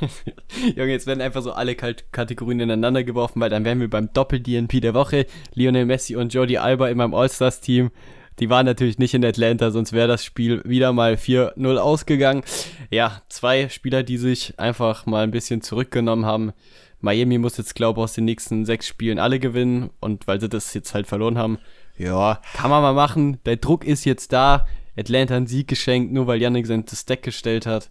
[0.76, 4.80] Junge, jetzt werden einfach so alle Kategorien ineinander geworfen, weil dann wären wir beim Doppel-DNP
[4.80, 5.26] der Woche.
[5.54, 7.90] Lionel Messi und Jordi Alba in meinem All-Stars-Team.
[8.38, 12.42] Die waren natürlich nicht in Atlanta, sonst wäre das Spiel wieder mal 4-0 ausgegangen.
[12.90, 16.52] Ja, zwei Spieler, die sich einfach mal ein bisschen zurückgenommen haben.
[17.00, 19.90] Miami muss jetzt, glaube ich, aus den nächsten sechs Spielen alle gewinnen.
[20.00, 21.58] Und weil sie das jetzt halt verloren haben,
[21.96, 23.38] ja, kann man mal machen.
[23.46, 24.66] Der Druck ist jetzt da.
[24.98, 27.90] Atlanta einen Sieg geschenkt, nur weil Yannick sein Stack gestellt hat.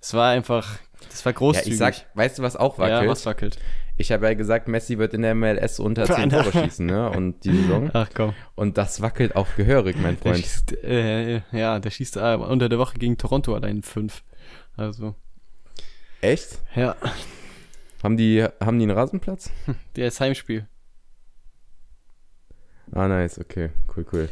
[0.00, 0.78] Es war einfach,
[1.10, 1.72] das war Ja, großzügig.
[1.72, 3.02] ich sag, weißt du, was auch wackelt?
[3.02, 3.58] Ja, was wackelt?
[4.00, 6.30] Ich habe ja gesagt, Messi wird in der MLS unter 10 Nein.
[6.30, 7.90] Tore schießen, ne, und die Saison.
[7.92, 8.32] Ach komm.
[8.54, 10.36] Und das wackelt auch gehörig, mein Der Freund.
[10.38, 14.22] schießt, äh, ja, der schießt äh, unter der Woche gegen Toronto allein fünf.
[14.76, 15.16] Also,
[16.20, 16.58] Echt?
[16.76, 16.94] ja,
[18.02, 19.50] Haben die, haben die einen Rasenplatz?
[19.96, 20.68] der ist Heimspiel.
[22.92, 24.28] Ah, nice, okay, cool, cool.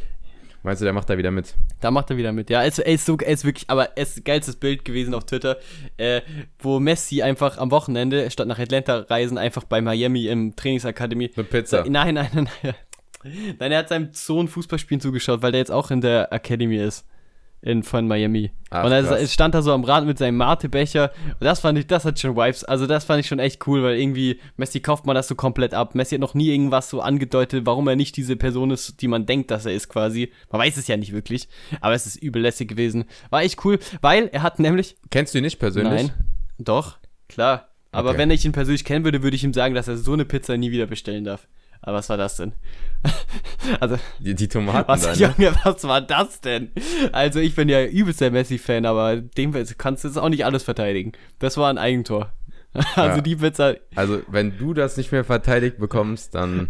[0.66, 1.54] Meinst du, der macht da wieder mit?
[1.80, 2.50] Da macht er wieder mit.
[2.50, 5.58] Ja, es, ist so, ist wirklich, aber es ist geilstes Bild gewesen auf Twitter,
[5.96, 6.22] äh,
[6.58, 11.30] wo Messi einfach am Wochenende statt nach Atlanta reisen einfach bei Miami im Trainingsakademie.
[11.36, 11.84] Mit Pizza.
[11.88, 12.74] Nein, nein, nein, nein.
[13.58, 17.04] Nein, er hat seinem Sohn Fußballspielen zugeschaut, weil der jetzt auch in der Academy ist.
[17.66, 18.52] In, von Miami.
[18.70, 19.32] Ach, und er krass.
[19.32, 21.10] stand da so am Rand mit seinem Mate-Becher.
[21.26, 22.62] Und das fand ich, das hat schon Vibes.
[22.62, 25.74] Also, das fand ich schon echt cool, weil irgendwie Messi kauft man das so komplett
[25.74, 25.96] ab.
[25.96, 29.26] Messi hat noch nie irgendwas so angedeutet, warum er nicht diese Person ist, die man
[29.26, 30.30] denkt, dass er ist quasi.
[30.52, 31.48] Man weiß es ja nicht wirklich.
[31.80, 33.04] Aber es ist übel lässig gewesen.
[33.30, 34.96] War echt cool, weil er hat nämlich.
[35.10, 36.08] Kennst du ihn nicht persönlich?
[36.08, 36.12] Nein.
[36.58, 36.98] Doch,
[37.28, 37.68] klar.
[37.90, 38.18] Aber Okay.
[38.18, 40.56] wenn ich ihn persönlich kennen würde, würde ich ihm sagen, dass er so eine Pizza
[40.56, 41.48] nie wieder bestellen darf.
[41.86, 42.52] Aber was war das denn?
[43.80, 45.34] also, Die, die Tomaten was, da, ne?
[45.38, 46.72] Junge, was war das denn?
[47.12, 50.64] Also, ich bin ja übelst der Messi-Fan, aber dem kannst du jetzt auch nicht alles
[50.64, 51.12] verteidigen.
[51.38, 52.32] Das war ein Eigentor.
[52.96, 53.20] Also, Ja.
[53.22, 56.68] die Pizza, Also, wenn du das nicht mehr verteidigt bekommst, dann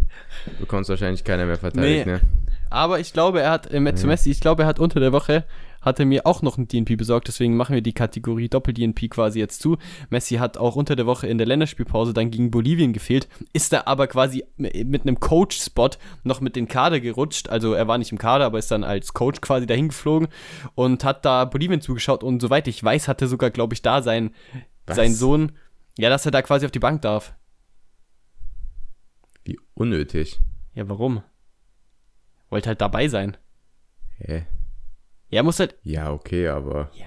[0.59, 2.13] bekommst wahrscheinlich keiner mehr verteidigt, Nee.
[2.13, 2.21] ne?
[2.69, 5.43] Aber ich glaube, er hat, äh, zu Messi, ich glaube, er hat unter der Woche,
[5.87, 9.39] hat er mir auch noch ein DNP besorgt, deswegen machen wir die Kategorie Doppel-DNP quasi
[9.39, 9.77] jetzt zu.
[10.09, 13.83] Messi hat auch unter der Woche in der Länderspielpause dann gegen Bolivien gefehlt, ist da
[13.85, 15.91] aber quasi mit einem Coach-Spot
[16.23, 19.13] noch mit den Kader gerutscht, also er war nicht im Kader, aber ist dann als
[19.13, 20.27] Coach quasi dahin geflogen
[20.75, 24.31] und hat da Bolivien zugeschaut und soweit ich weiß, hatte sogar, glaube ich, da sein,
[24.85, 24.97] Was?
[24.97, 25.53] sein Sohn,
[25.97, 27.33] ja, dass er da quasi auf die Bank darf.
[29.45, 30.39] Wie unnötig.
[30.73, 31.23] Ja, warum?
[32.49, 33.37] Wollte halt dabei sein.
[34.19, 34.45] Hä?
[35.29, 37.05] Ja, muss halt, Ja, okay, aber Ja.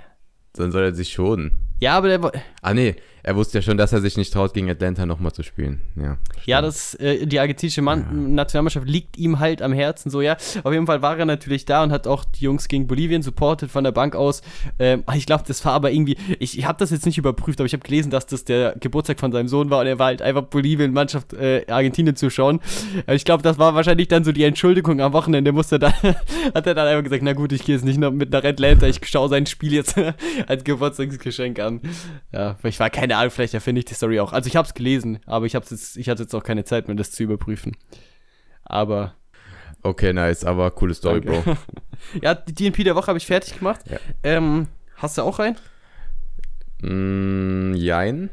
[0.55, 1.53] dann soll er sich schonen.
[1.81, 4.71] ja, aber der, Ah, nee, er wusste ja schon, dass er sich nicht traut, gegen
[4.71, 5.81] Atlanta nochmal zu spielen.
[5.97, 6.17] Ja.
[6.47, 10.37] Ja, das, äh, die argentinische Mann Nationalmannschaft liegt ihm halt am Herzen, so ja.
[10.65, 13.71] Auf jeden Fall war er natürlich da und hat auch die Jungs gegen Bolivien supportet
[13.71, 14.43] von der Bank aus.
[14.79, 17.67] Ähm, ich glaube, das war aber irgendwie, ich, ich habe das jetzt nicht überprüft, aber
[17.67, 20.23] ich habe gelesen, dass das der Geburtstag von seinem Sohn war und er war halt
[20.23, 22.61] einfach Bolivien-Mannschaft äh, Argentinien zuschauen.
[23.07, 25.93] Äh, Ich glaube, das war wahrscheinlich dann so die Entschuldigung am Wochenende, musste dann,
[26.55, 28.87] hat er dann einfach gesagt, na gut, ich gehe jetzt nicht noch mit nach Atlanta,
[28.87, 29.97] ich schaue sein Spiel jetzt
[30.47, 31.81] als Geburtstagsgeschenk an.
[32.33, 34.33] Ja, ich war keine Ahnung, vielleicht erfinde ich die Story auch.
[34.33, 36.89] Also ich habe es gelesen, aber ich, hab's jetzt, ich hatte jetzt auch keine Zeit
[36.89, 37.77] mehr, das zu überprüfen.
[38.65, 39.15] Aber
[39.83, 41.43] Okay, nice, aber coole Story, Danke.
[41.43, 41.57] Bro.
[42.23, 43.81] ja, die DNP der Woche habe ich fertig gemacht.
[43.89, 43.99] Ja.
[44.23, 45.57] Ähm, hast du auch einen?
[46.83, 48.31] Mm, jein.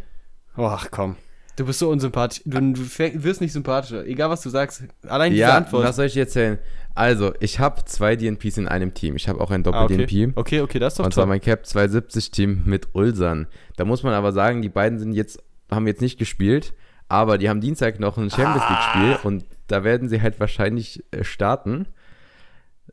[0.56, 1.16] Ach komm.
[1.58, 2.42] Du bist so unsympathisch.
[2.46, 4.06] Du, du fäng- wirst nicht sympathischer.
[4.06, 4.84] Egal, was du sagst.
[5.08, 5.84] Allein diese Ja, Antwort.
[5.86, 6.60] was soll ich dir erzählen?
[6.96, 9.16] Also, ich habe zwei DNPs in einem Team.
[9.16, 9.98] Ich habe auch ein Ah, okay.
[9.98, 10.38] Doppel-DNP.
[10.38, 13.48] okay, okay, das ist doch Und zwar mein Cap 270-Team mit Ulsan.
[13.76, 16.74] Da muss man aber sagen, die beiden sind jetzt, haben jetzt nicht gespielt,
[17.10, 18.70] aber die haben Dienstag noch ein Champions Ah.
[19.04, 21.88] League-Spiel und da werden sie halt wahrscheinlich äh, starten.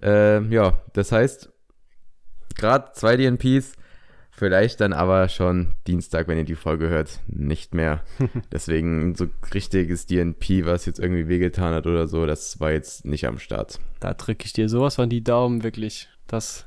[0.03, 1.51] Ähm, ja, das heißt,
[2.57, 3.73] gerade zwei DNPs,
[4.37, 8.03] vielleicht dann aber schon Dienstag, wenn ihr die Folge hört, nicht mehr.
[8.53, 13.27] Deswegen so richtiges DNP, was jetzt irgendwie wehgetan hat oder so, das war jetzt nicht
[13.27, 13.79] am Start.
[14.01, 16.09] Da drücke ich dir sowas von die Daumen, wirklich.
[16.27, 16.67] Das,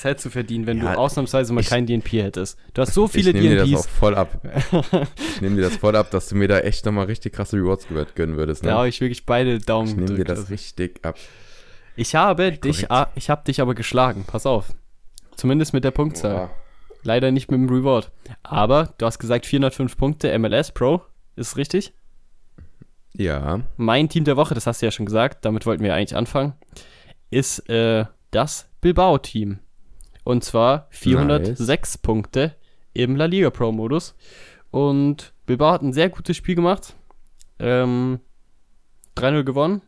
[0.00, 2.58] hättest du verdient, wenn Ja, du ausnahmsweise mal ich- kein DNP hättest.
[2.74, 3.86] Du hast so viele ich nehme dir das auch DNPs.
[3.98, 4.40] voll ab.
[5.34, 7.86] Ich nehme dir das voll ab, dass du mir da echt nochmal richtig krasse Rewards
[7.88, 8.62] gö- gönnen würdest.
[8.64, 8.70] Ne?
[8.70, 11.16] Da habe ich wirklich beide Daumen ich nehme dir das Also, richtig ab.
[11.96, 12.90] Ich habe dich, korrekt.
[12.90, 14.24] ah, ich habe dich aber geschlagen.
[14.26, 14.72] Pass auf.
[15.36, 16.34] Zumindest mit der Punktzahl.
[16.48, 16.50] Boah.
[17.08, 18.12] Leider nicht mit dem Reward.
[18.42, 21.00] Aber du hast gesagt 405 Punkte MLS Pro.
[21.36, 21.94] Ist richtig?
[23.14, 26.14] Ja, Mein Team der Woche, das hast du ja schon gesagt, damit wollten wir eigentlich
[26.14, 26.52] anfangen,
[27.30, 29.58] ist äh, das Bilbao-Team.
[30.22, 32.54] Und zwar 406 Punkte
[32.92, 34.14] im La Liga Pro-Modus.
[34.70, 36.94] Und Bilbao hat ein sehr gutes Spiel gemacht.
[37.58, 38.20] Ähm,
[39.16, 39.80] 3-0 gewonnen.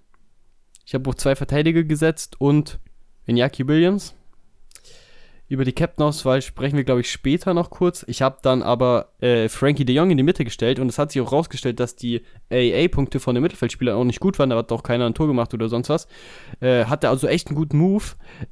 [0.86, 2.80] Ich habe auch zwei Verteidiger gesetzt und
[3.28, 4.14] Iñaki Williams.
[5.50, 8.04] Über die Captain-Auswahl sprechen wir, glaube ich, später noch kurz.
[8.06, 11.10] Ich habe dann aber äh, Frankie de Jong in die Mitte gestellt und es hat
[11.10, 12.22] sich auch rausgestellt, dass die
[12.52, 14.50] AA-Punkte von den Mittelfeldspielern auch nicht gut waren.
[14.50, 16.06] Da hat auch keiner ein Tor gemacht oder sonst was.
[16.60, 18.04] Äh, hatte also echt einen guten Move.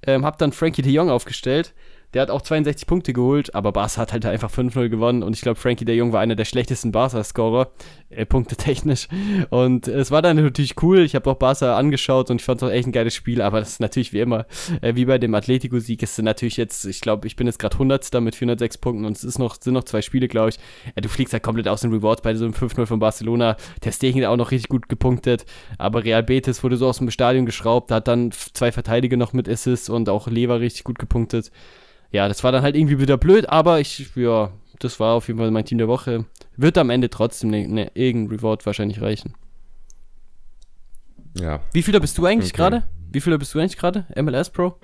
[0.08, 1.72] Ähm, hab dann Frankie de Jong aufgestellt.
[2.14, 5.42] Der hat auch 62 Punkte geholt, aber Barca hat halt einfach 5-0 gewonnen und ich
[5.42, 7.70] glaube, Frankie de Jong war einer der schlechtesten Barca-Scorer,
[8.08, 9.08] äh, punktetechnisch.
[9.50, 11.00] Und es war dann natürlich cool.
[11.00, 13.60] Ich habe auch Barca angeschaut und ich fand es auch echt ein geiles Spiel, aber
[13.60, 14.46] das ist natürlich wie immer,
[14.80, 18.20] äh, wie bei dem Atletico-Sieg, ist natürlich jetzt, ich glaube, ich bin jetzt gerade 100.
[18.22, 20.56] mit 406 Punkten und es ist noch, sind noch zwei Spiele, glaube ich.
[20.96, 23.56] Ja, du fliegst halt komplett aus den Rewards bei so einem 5-0 von Barcelona.
[23.84, 25.44] Der Stegen hat auch noch richtig gut gepunktet,
[25.76, 29.46] aber Real Betis wurde so aus dem Stadion geschraubt, hat dann zwei Verteidiger noch mit
[29.46, 31.50] Assists und auch Lever richtig gut gepunktet.
[32.10, 35.38] Ja, das war dann halt irgendwie wieder blöd, aber ich, ja, das war auf jeden
[35.38, 36.24] Fall mein Team der Woche.
[36.56, 39.34] Wird am Ende trotzdem ne, ne, irgendein Reward wahrscheinlich reichen.
[41.34, 41.60] ja.
[41.72, 42.56] Wie vieler bist du eigentlich Okay.
[42.56, 42.82] gerade?
[43.10, 44.06] Wie vieler bist du eigentlich gerade?
[44.16, 44.76] MLS Pro?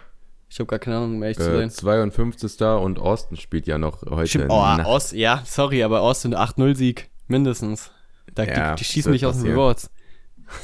[0.48, 1.70] Ich habe gar keine Ahnung, um ehrlich zu Äh, sein.
[1.70, 2.60] 52.
[2.80, 4.28] und Austin spielt ja noch heute.
[4.28, 4.62] Stimmt, oh.
[4.84, 7.90] Ost, ja, sorry, aber Austin 8-0-Sieg, mindestens.
[8.34, 9.50] Da, Ja, die, die schießen mich aus den.
[9.52, 9.90] Rewards.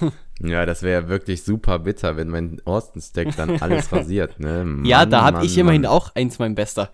[0.42, 4.64] Ja, das wäre wirklich super bitter, wenn mein Austin-Stack dann alles rasiert, ne?
[4.64, 5.90] Mann, Ja, da habe ich immerhin Mann.
[5.90, 6.90] auch eins mein Bester.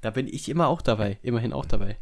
[0.00, 1.96] Da bin ich immer auch dabei, immerhin auch dabei.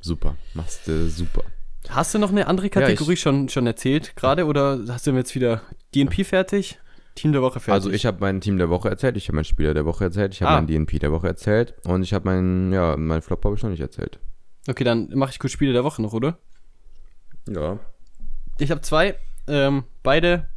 [0.00, 1.42] Super, machst du super.
[1.88, 5.62] Hast du noch eine andere Kategorie schon, schon erzählt gerade oder hast du jetzt wieder
[5.94, 6.78] DNP fertig?
[7.14, 7.72] Team der Woche fertig?
[7.72, 10.34] Also ich habe mein Team der Woche erzählt, ich habe meinen Spieler der Woche erzählt,
[10.34, 10.54] ich habe Ah.
[10.56, 13.70] meinen DNP der Woche erzählt und ich habe meinen, ja, meinen Flop habe ich noch
[13.70, 14.18] nicht erzählt.
[14.68, 16.38] Okay, dann mache ich kurz Spiele der Woche noch, oder?
[17.48, 17.78] Ja.
[18.58, 19.14] Ich habe zwei,
[19.48, 20.48] ähm, beide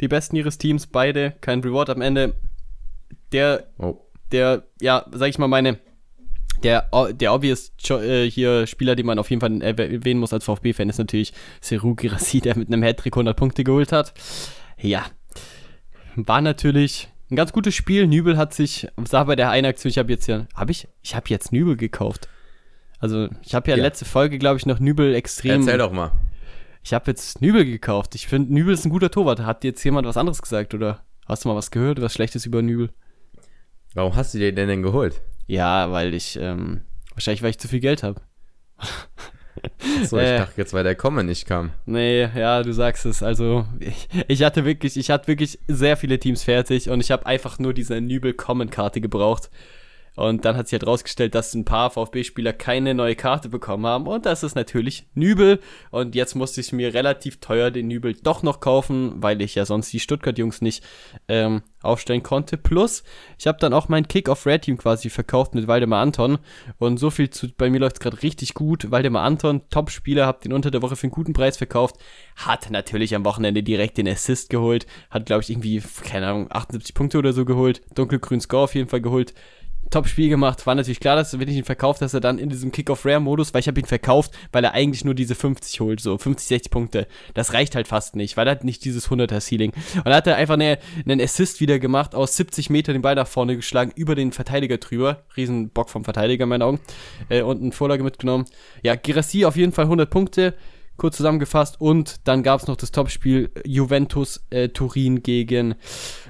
[0.00, 2.34] die besten ihres Teams, beide kein Reward am Ende.
[3.32, 4.00] Der Oh.
[4.30, 5.78] der, ja, sag ich mal, meine
[6.62, 10.88] Der, der obvious äh, hier Spieler, den man auf jeden Fall erwähnen muss als VfB-Fan,
[10.88, 14.14] ist natürlich Seru Girassi, der mit einem Hattrick 100 Punkte geholt hat.
[14.80, 15.06] Ja,
[16.14, 18.06] war natürlich ein ganz gutes Spiel.
[18.06, 21.14] Nübel hat sich, sah bei der einen Aktion, ich habe jetzt ja, habe ich, ich
[21.16, 22.28] habe jetzt Nübel gekauft.
[22.98, 25.62] Also ich habe ja, ja, letzte Folge, glaube ich, noch Nübel extrem.
[25.62, 26.12] Erzähl doch mal.
[26.82, 28.14] Ich habe jetzt Nübel gekauft.
[28.14, 29.40] Ich finde, Nübel ist ein guter Torwart.
[29.40, 32.62] Hat jetzt jemand was anderes gesagt oder hast du mal was gehört, was Schlechtes über
[32.62, 32.90] Nübel?
[33.94, 35.20] Warum hast du dir den denn geholt?
[35.46, 38.20] Ja, weil ich, ähm, wahrscheinlich, weil ich zu viel Geld habe.
[40.04, 41.72] So, ich äh, dachte jetzt, weil der Kommen nicht kam.
[41.84, 43.22] Nee, ja, du sagst es.
[43.22, 47.26] Also, ich, ich, hatte wirklich, ich hatte wirklich sehr viele Teams fertig und ich habe
[47.26, 49.50] einfach nur diese Nübel-Kommen-Karte gebraucht.
[50.14, 54.06] Und dann hat sich halt rausgestellt, dass ein paar VfB-Spieler keine neue Karte bekommen haben.
[54.06, 55.60] Und das ist natürlich Nübel.
[55.90, 59.64] Und jetzt musste ich mir relativ teuer den Nübel doch noch kaufen, weil ich ja
[59.64, 60.84] sonst die Stuttgart-Jungs nicht
[61.28, 62.58] ähm, aufstellen konnte.
[62.58, 63.04] Plus,
[63.38, 66.38] ich habe dann auch mein Kick-Off-Red-Team quasi verkauft mit Waldemar Anton.
[66.78, 68.90] Und so viel zu, bei mir läuft es gerade richtig gut.
[68.90, 71.96] Waldemar Anton, Top-Spieler, hab den unter der Woche für einen guten Preis verkauft.
[72.36, 74.86] Hat natürlich am Wochenende direkt den Assist geholt.
[75.10, 77.80] Hat, glaube ich, irgendwie, keine Ahnung, 78 Punkte oder so geholt.
[77.94, 79.32] Dunkelgrün Score auf jeden Fall geholt.
[79.92, 80.66] Top-Spiel gemacht.
[80.66, 83.60] War natürlich klar, dass wenn ich ihn verkauft, dass er dann in diesem Kick-Off-Rare-Modus, weil
[83.60, 87.06] ich habe ihn verkauft, weil er eigentlich nur diese 50 holt, so 50, 60 Punkte.
[87.34, 89.72] Das reicht halt fast nicht, weil er hat nicht dieses 100er-Ceiling.
[89.96, 93.14] Und da hat er einfach eine, einen Assist wieder gemacht, aus 70 Metern den Ball
[93.14, 95.22] nach vorne geschlagen, über den Verteidiger drüber.
[95.36, 96.80] Riesen Bock vom Verteidiger in meinen Augen.
[97.28, 98.46] Äh, und eine Vorlage mitgenommen.
[98.82, 100.54] Ja, Girassi auf jeden Fall 100 Punkte
[101.02, 101.80] kurz zusammengefasst.
[101.80, 105.74] Und dann gab es noch das Topspiel Juventus äh, Turin gegen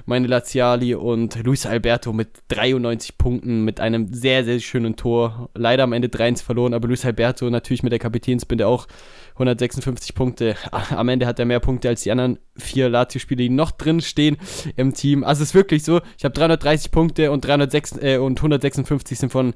[0.07, 5.51] meine Laziali und Luis Alberto mit 93 Punkten, mit einem sehr, sehr schönen Tor.
[5.53, 8.87] Leider am Ende 3-1 verloren, aber Luis Alberto natürlich mit der Kapitänsbinde auch
[9.33, 10.55] 156 Punkte.
[10.89, 14.37] Am Ende hat er mehr Punkte als die anderen vier Lazio-Spiele, die noch drin stehen
[14.75, 15.23] im Team.
[15.23, 19.31] Also es ist wirklich so, ich habe 330 Punkte und, 306, äh, und 156 sind
[19.31, 19.53] von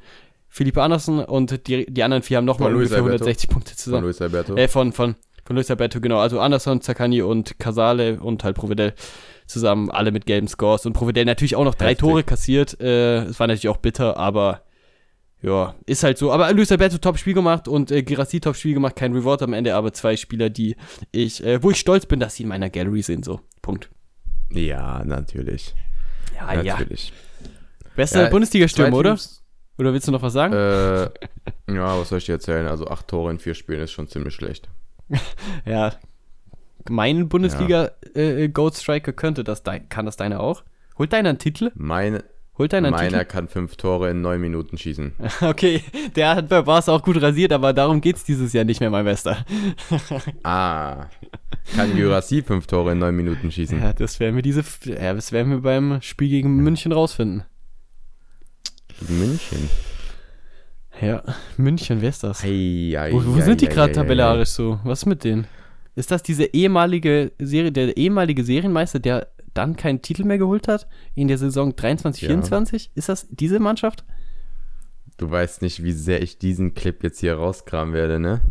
[0.50, 4.02] Philippe Andersen und die, die anderen vier haben nochmal ungefähr 160 Punkte zusammen.
[4.02, 4.56] Von Luis Alberto.
[4.56, 6.20] Äh, von, von, von Luis Alberto, genau.
[6.20, 8.94] Also Anderson, Zaccani und Casale und halt Provedel
[9.46, 10.86] zusammen, alle mit gelben Scores.
[10.86, 12.00] Und Provedel natürlich auch noch drei Heftig.
[12.00, 12.80] Tore kassiert.
[12.82, 14.62] Äh, es war natürlich auch bitter, aber
[15.42, 16.32] ja, ist halt so.
[16.32, 18.96] Aber Luis Alberto top Spiel gemacht und äh, Girassi top Spiel gemacht.
[18.96, 20.76] Kein Reward am Ende, aber zwei Spieler, die
[21.12, 23.24] ich, äh, wo ich stolz bin, dass sie in meiner Gallery sind.
[23.24, 23.90] So, Punkt.
[24.52, 25.76] Ja, natürlich.
[26.36, 27.10] Ja, natürlich.
[27.10, 27.50] ja.
[27.96, 29.18] Bester ja, Bundesliga-Stürmer, oder?
[29.78, 30.54] Oder willst du noch was sagen?
[30.54, 31.10] Äh,
[31.74, 32.68] ja, was soll ich dir erzählen?
[32.68, 34.70] Also acht Tore in vier Spielen ist schon ziemlich schlecht.
[35.66, 35.94] ja.
[36.90, 38.22] Mein Bundesliga ja.
[38.22, 40.64] äh, Striker könnte das, kann das deiner auch?
[40.98, 41.72] Holt deiner einen Titel?
[41.76, 42.24] Mein,
[42.58, 43.26] Holt deiner Meiner Titel?
[43.26, 45.14] kann fünf Tore in neun Minuten schießen.
[45.42, 45.84] Okay,
[46.16, 49.06] der hat bei Bars auch gut rasiert, aber darum geht's dieses Jahr nicht mehr, mein
[49.06, 49.46] Bester.
[50.44, 51.06] ah,
[51.76, 53.80] kann Jurassi fünf Tore in neun Minuten schießen?
[53.80, 57.44] Ja, das werden wir diese, ja, das werden wir beim Spiel gegen München rausfinden.
[59.02, 59.70] München.
[61.02, 61.24] Ja,
[61.58, 62.44] München, wer ist das?
[62.44, 64.80] Ei, ei, wo, wo ei, sind die gerade tabellarisch so?
[64.84, 65.48] Was ist mit denen?
[65.96, 70.88] Ist das diese ehemalige Serie, der ehemalige Serienmeister, der dann keinen Titel mehr geholt hat
[71.16, 72.28] in der Saison 23, ja.
[72.30, 72.92] 24?
[72.96, 74.06] Ist das diese Mannschaft?
[75.18, 78.42] Du weißt nicht, wie sehr ich diesen Clip jetzt hier rauskramen werde, ne?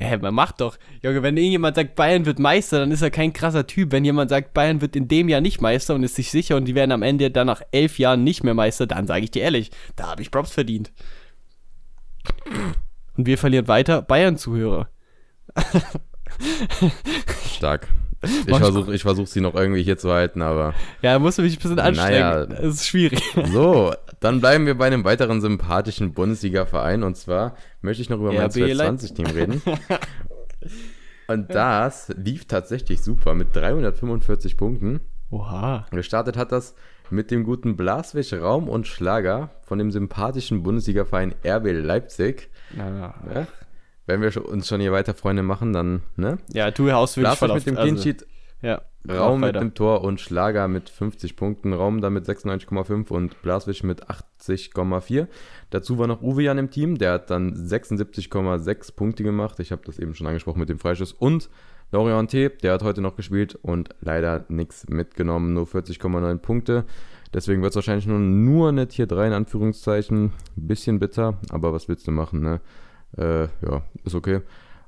[0.00, 0.78] Ja, man macht doch.
[1.02, 3.90] Junge, wenn irgendjemand sagt, Bayern wird Meister, dann ist er kein krasser Typ.
[3.90, 6.66] Wenn jemand sagt, Bayern wird in dem Jahr nicht Meister und ist sich sicher und
[6.66, 9.42] die werden am Ende dann nach elf Jahren nicht mehr Meister, dann sage ich dir
[9.42, 10.92] ehrlich, da habe ich Props verdient.
[13.16, 14.88] Und wir verlieren weiter Bayern-Zuhörer.
[17.56, 17.88] Stark.
[18.22, 20.74] Ich versuche ich versuch, sie noch irgendwie hier zu halten, aber.
[21.02, 22.20] Ja, musst du mich ein bisschen anstrengen.
[22.20, 23.22] Naja, das ist schwierig.
[23.52, 28.32] So, dann bleiben wir bei einem weiteren sympathischen Bundesliga-Verein und zwar möchte ich noch über
[28.32, 29.62] mein 20-Team reden.
[31.28, 35.00] und das lief tatsächlich super mit 345 Punkten.
[35.30, 35.86] Oha.
[35.90, 36.74] Gestartet hat das
[37.10, 42.50] mit dem guten Blaswig Raum und Schlager von dem sympathischen Bundesliga-Verein RB Leipzig.
[42.76, 43.14] Ja.
[43.34, 43.46] ja
[44.08, 46.38] wenn wir uns schon hier weiter Freunde machen, dann, ne?
[46.52, 48.16] Ja, tu ausführlich mit dem also, Clean
[48.62, 53.82] ja, Raum mit dem Tor und Schlager mit 50 Punkten, Raum damit 96,5 und Blaswitsch
[53.82, 55.28] mit 80,4.
[55.70, 59.60] Dazu war noch Uwe Jan im Team, der hat dann 76,6 Punkte gemacht.
[59.60, 61.12] Ich habe das eben schon angesprochen mit dem Freischuss.
[61.12, 61.48] Und
[61.90, 66.84] Lorient T, der hat heute noch gespielt und leider nichts mitgenommen, nur 40,9 Punkte.
[67.32, 70.24] Deswegen wird es wahrscheinlich nur, nur eine Tier 3 in Anführungszeichen.
[70.24, 72.60] Ein bisschen bitter, aber was willst du machen, ne?
[73.16, 74.40] Äh, ja, ist okay.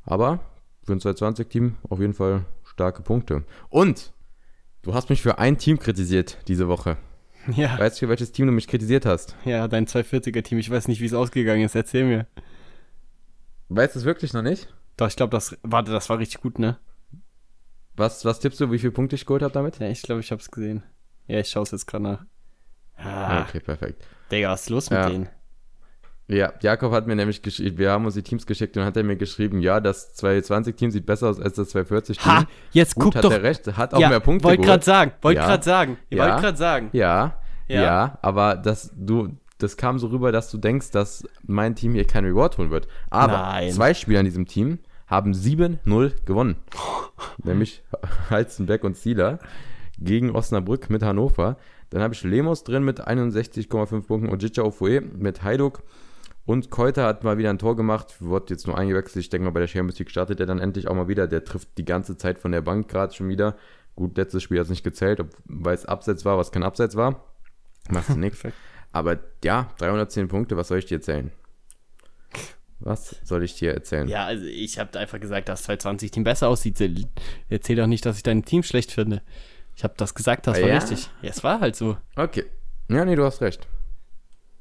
[0.04, 0.40] Aber
[0.84, 2.44] für ein 220-Team auf jeden Fall
[2.80, 3.44] starke Punkte.
[3.68, 4.14] Und
[4.80, 6.96] du hast mich für ein Team kritisiert diese Woche.
[7.54, 7.78] Ja.
[7.78, 9.36] Weißt du, für welches Team du mich kritisiert hast?
[9.44, 10.58] Ja, dein 240er-Team.
[10.58, 11.74] Ich weiß nicht, wie es ausgegangen ist.
[11.74, 12.26] Erzähl mir.
[13.68, 14.72] Weißt du es wirklich noch nicht?
[14.96, 16.78] Doch, ich glaube, das, warte, das war richtig gut, ne?
[17.96, 19.78] Was, was tippst du, wie viele Punkte ich geholt habe damit?
[19.78, 20.82] Ja, ich glaube, ich habe es gesehen.
[21.28, 22.24] Ja, ich schaue es jetzt gerade nach.
[22.96, 24.04] Ah, okay, perfekt.
[24.30, 25.08] Digga, was ist los mit ja.
[25.08, 25.28] denen?
[26.30, 29.02] Ja, Jakob hat mir nämlich geschrieben, wir haben uns die Teams geschickt und hat er
[29.02, 32.24] mir geschrieben, ja, das 220-Team sieht besser aus als das 240-Team.
[32.24, 33.32] Ha, jetzt Gut, guck hat doch.
[33.32, 35.46] er recht, hat auch ja, mehr Punkte Wollte gerade sagen, wollte Ja.
[35.48, 36.24] gerade sagen, Ja.
[36.28, 36.88] wollte gerade sagen.
[36.92, 37.34] Ja,
[37.66, 37.82] Ja.
[37.82, 42.06] ja, aber das, du, das kam so rüber, dass du denkst, dass mein Team hier
[42.06, 42.86] kein Reward holen wird.
[43.10, 43.72] Aber Nein.
[43.72, 44.78] zwei Spieler in diesem Team
[45.08, 46.56] haben 7-0 gewonnen.
[47.42, 47.82] Nämlich
[48.30, 49.40] Heizenbeck und Zieler
[49.98, 51.56] gegen Osnabrück mit Hannover.
[51.90, 55.82] Dann habe ich Lemos drin mit 61,5 Punkten und Jicha Ofoe mit Hajduk.
[56.47, 59.24] Und Keuter hat mal wieder ein Tor gemacht, wird jetzt nur eingewechselt.
[59.24, 61.28] Ich denke mal, bei der Champions League startet er dann endlich auch mal wieder.
[61.28, 63.57] Der trifft die ganze Zeit von der Bank gerade schon wieder.
[63.95, 66.97] Gut, letztes Spiel hat es nicht gezählt, ob- weil es Abseits war, was kein Abseits
[66.97, 67.24] war.
[67.91, 68.43] Machst du nichts.
[68.93, 71.30] Aber ja, 310 Punkte, was soll ich dir erzählen?
[72.80, 74.09] Was soll ich dir erzählen?
[74.09, 76.80] Ja, also ich habe einfach gesagt, dass 220-Team besser aussieht.
[77.51, 79.22] Erzähl doch nicht, dass ich dein Team schlecht finde.
[79.76, 80.74] Ich habe das gesagt, das war Ja?
[80.78, 81.11] richtig.
[81.20, 81.97] Ja, es war halt so.
[82.16, 82.47] Okay.
[82.88, 83.68] Ja, nee, du hast recht.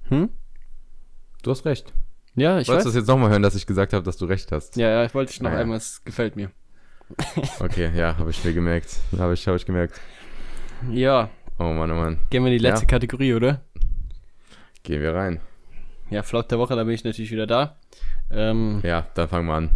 [0.10, 0.30] Hm?
[1.44, 1.94] Du hast recht.
[2.36, 4.52] Ja, ich Wolltest du das jetzt nochmal hören, dass ich gesagt habe, dass du recht
[4.52, 4.76] hast?
[4.76, 5.60] Ja, ja, ich wollte dich noch Ah, ja.
[5.62, 6.52] einmal, es gefällt mir.
[7.60, 8.98] Okay, ja, habe ich mir gemerkt.
[9.18, 10.00] Habe ich, hab ich gemerkt.
[10.92, 12.20] Ja, Oh Mann, oh Mann.
[12.30, 12.88] gehen wir in die letzte Ja.
[12.90, 13.62] Kategorie, oder?
[14.84, 15.42] Gehen wir rein.
[16.10, 17.78] Ja, Flop der Woche, da bin ich natürlich wieder da.
[18.32, 19.70] Ähm, Ja, dann fangen wir an.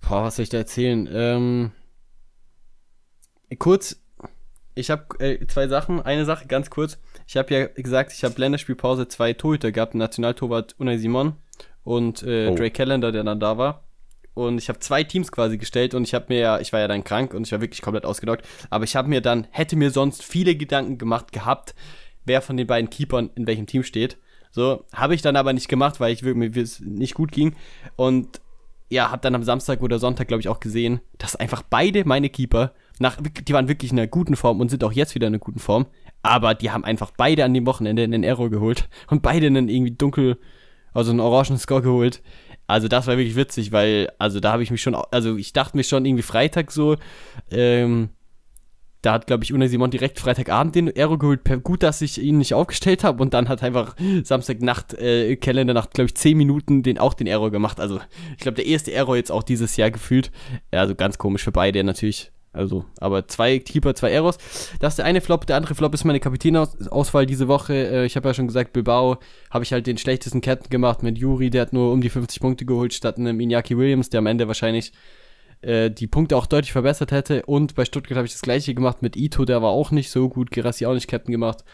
[0.00, 1.08] boah, was soll ich da erzählen?
[1.12, 1.72] Ähm,
[3.58, 4.00] kurz,
[4.76, 6.00] ich habe äh, zwei Sachen.
[6.00, 6.98] Eine Sache ganz kurz.
[7.26, 9.94] Ich habe ja gesagt, ich habe Länderspielpause zwei Torhüter gehabt.
[9.94, 11.34] Nationaltorwart Unai Simon
[11.82, 12.54] und äh, Oh.
[12.54, 13.82] Drake Callender, der dann da war.
[14.34, 16.88] Und ich habe zwei Teams quasi gestellt und ich habe mir ja, ich war ja
[16.88, 18.46] dann krank und ich war wirklich komplett ausgedockt.
[18.68, 21.74] Aber ich habe mir dann, hätte mir sonst viele Gedanken gemacht gehabt,
[22.26, 24.18] wer von den beiden Keepern in welchem Team steht.
[24.50, 27.56] So, habe ich dann aber nicht gemacht, weil ich wirklich, mir es nicht gut ging.
[27.96, 28.40] Und
[28.90, 32.28] ja, habe dann am Samstag oder Sonntag, glaube ich, auch gesehen, dass einfach beide meine
[32.28, 35.34] Keeper, nach, die waren wirklich in einer guten Form und sind auch jetzt wieder in
[35.34, 35.86] einer guten Form,
[36.22, 39.92] aber die haben einfach beide an dem Wochenende einen Error geholt und beide einen irgendwie
[39.92, 40.38] dunkel,
[40.92, 42.22] also einen orangen Score geholt.
[42.66, 45.76] Also das war wirklich witzig, weil, also da habe ich mich schon, also ich dachte
[45.76, 46.96] mir schon irgendwie Freitag so,
[47.50, 48.10] ähm,
[49.06, 51.42] da hat, glaube ich, Unai Simon direkt Freitagabend den Aero geholt.
[51.62, 53.22] Gut, dass ich ihn nicht aufgestellt habe.
[53.22, 53.94] Und dann hat einfach
[54.24, 57.78] Samstagnacht, äh, Kalendernacht, glaube ich, 10 Minuten den, auch den Aero gemacht.
[57.78, 58.00] Also,
[58.32, 60.32] ich glaube, der erste Aero jetzt auch dieses Jahr gefühlt.
[60.72, 62.32] Also ganz komisch für beide natürlich.
[62.56, 64.38] Also, aber zwei Keeper, zwei Aeros.
[64.80, 65.46] Das ist der eine Flop.
[65.46, 67.74] Der andere Flop ist meine Kapitänauswahl diese Woche.
[67.74, 69.18] Äh, ich habe ja schon gesagt, Bilbao
[69.50, 71.50] habe ich halt den schlechtesten Ketten gemacht mit Juri.
[71.50, 74.48] Der hat nur um die 50 Punkte geholt, statt einem Iñaki Williams, der am Ende
[74.48, 74.92] wahrscheinlich
[75.60, 77.44] äh, die Punkte auch deutlich verbessert hätte.
[77.46, 80.28] Und bei Stuttgart habe ich das gleiche gemacht mit Ito, der war auch nicht so
[80.28, 80.50] gut.
[80.50, 81.64] Gerassi auch nicht Captain gemacht.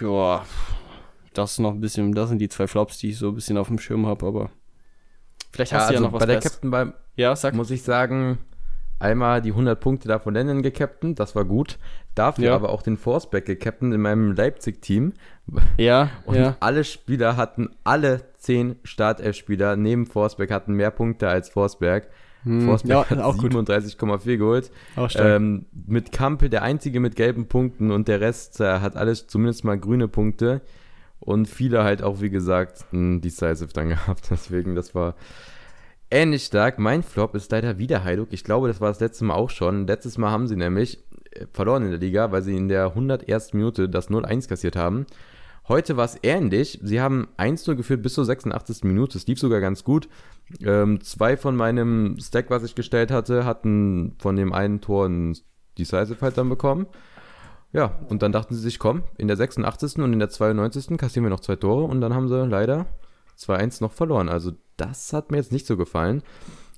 [0.00, 0.44] Ja,
[1.34, 3.58] das ist noch ein bisschen, das sind die zwei Flops, die ich so ein bisschen
[3.58, 4.50] auf dem Schirm habe, aber
[5.52, 6.52] vielleicht hast Ja, du ja also noch was bei der Besseres.
[6.54, 7.54] Captain beim, Ja, sag.
[7.54, 8.38] muss ich sagen,
[8.98, 11.78] einmal die 100 Punkte da von Lennon gecapten, das war gut.
[12.14, 12.54] Dafür Ja.
[12.54, 15.12] aber auch den Forsberg gecapten in meinem Leipzig-Team.
[15.78, 16.56] Ja, Und ja.
[16.60, 22.08] alle Spieler hatten, alle 10 Startelf-Spieler neben Forsberg hatten mehr Punkte als Forsberg.
[22.44, 23.52] Hm, Forsberg ja, hat auch gut.
[23.54, 24.70] 37,4 geholt.
[24.96, 25.26] Auch stark.
[25.36, 29.64] Ähm, mit Kampel der einzige mit gelben Punkten und der Rest äh, hat alles zumindest
[29.64, 30.60] mal grüne Punkte.
[31.20, 34.30] Und viele halt auch, wie gesagt, ein Decisive dann gehabt.
[34.30, 35.14] Deswegen, das war
[36.10, 36.78] ähnlich stark.
[36.78, 38.28] Mein Flop ist leider wieder Heiduk.
[38.32, 39.86] Ich glaube, das war das letzte Mal auch schon.
[39.86, 40.98] Letztes Mal haben sie nämlich
[41.32, 43.52] äh, verloren in der Liga, weil sie in der 101.
[43.52, 45.06] Minute das 0-1 kassiert haben.
[45.66, 46.78] Heute war es ähnlich.
[46.82, 48.84] Sie haben 1-0 geführt bis zur 86.
[48.84, 49.16] Minute.
[49.16, 50.08] Es lief sogar ganz gut.
[50.62, 55.36] Ähm, zwei von meinem Stack, was ich gestellt hatte, hatten von dem einen Tor ein
[55.78, 56.86] Decisive halt dann bekommen.
[57.72, 59.96] Ja, und dann dachten sie sich, komm, in der 86.
[59.96, 60.96] und in der 92.
[60.98, 62.86] kassieren wir noch zwei Tore und dann haben sie leider
[63.38, 64.28] 2-1 noch verloren.
[64.28, 66.22] Also das hat mir jetzt nicht so gefallen.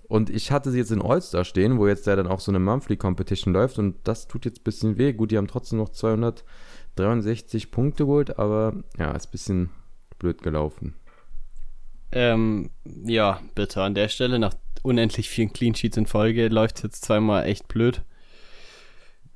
[0.09, 2.61] Und ich hatte sie jetzt in All-Star stehen, wo jetzt ja dann auch so eine
[2.61, 5.13] Monthly Competition läuft und das tut jetzt ein bisschen weh.
[5.13, 9.71] Gut, die haben trotzdem noch 263 Punkte geholt, aber ja, ist ein bisschen
[10.19, 10.95] blöd gelaufen.
[12.13, 17.05] Ähm, ja, bitte an der Stelle, nach unendlich vielen Clean Sheets in Folge, läuft jetzt
[17.05, 18.03] zweimal echt blöd.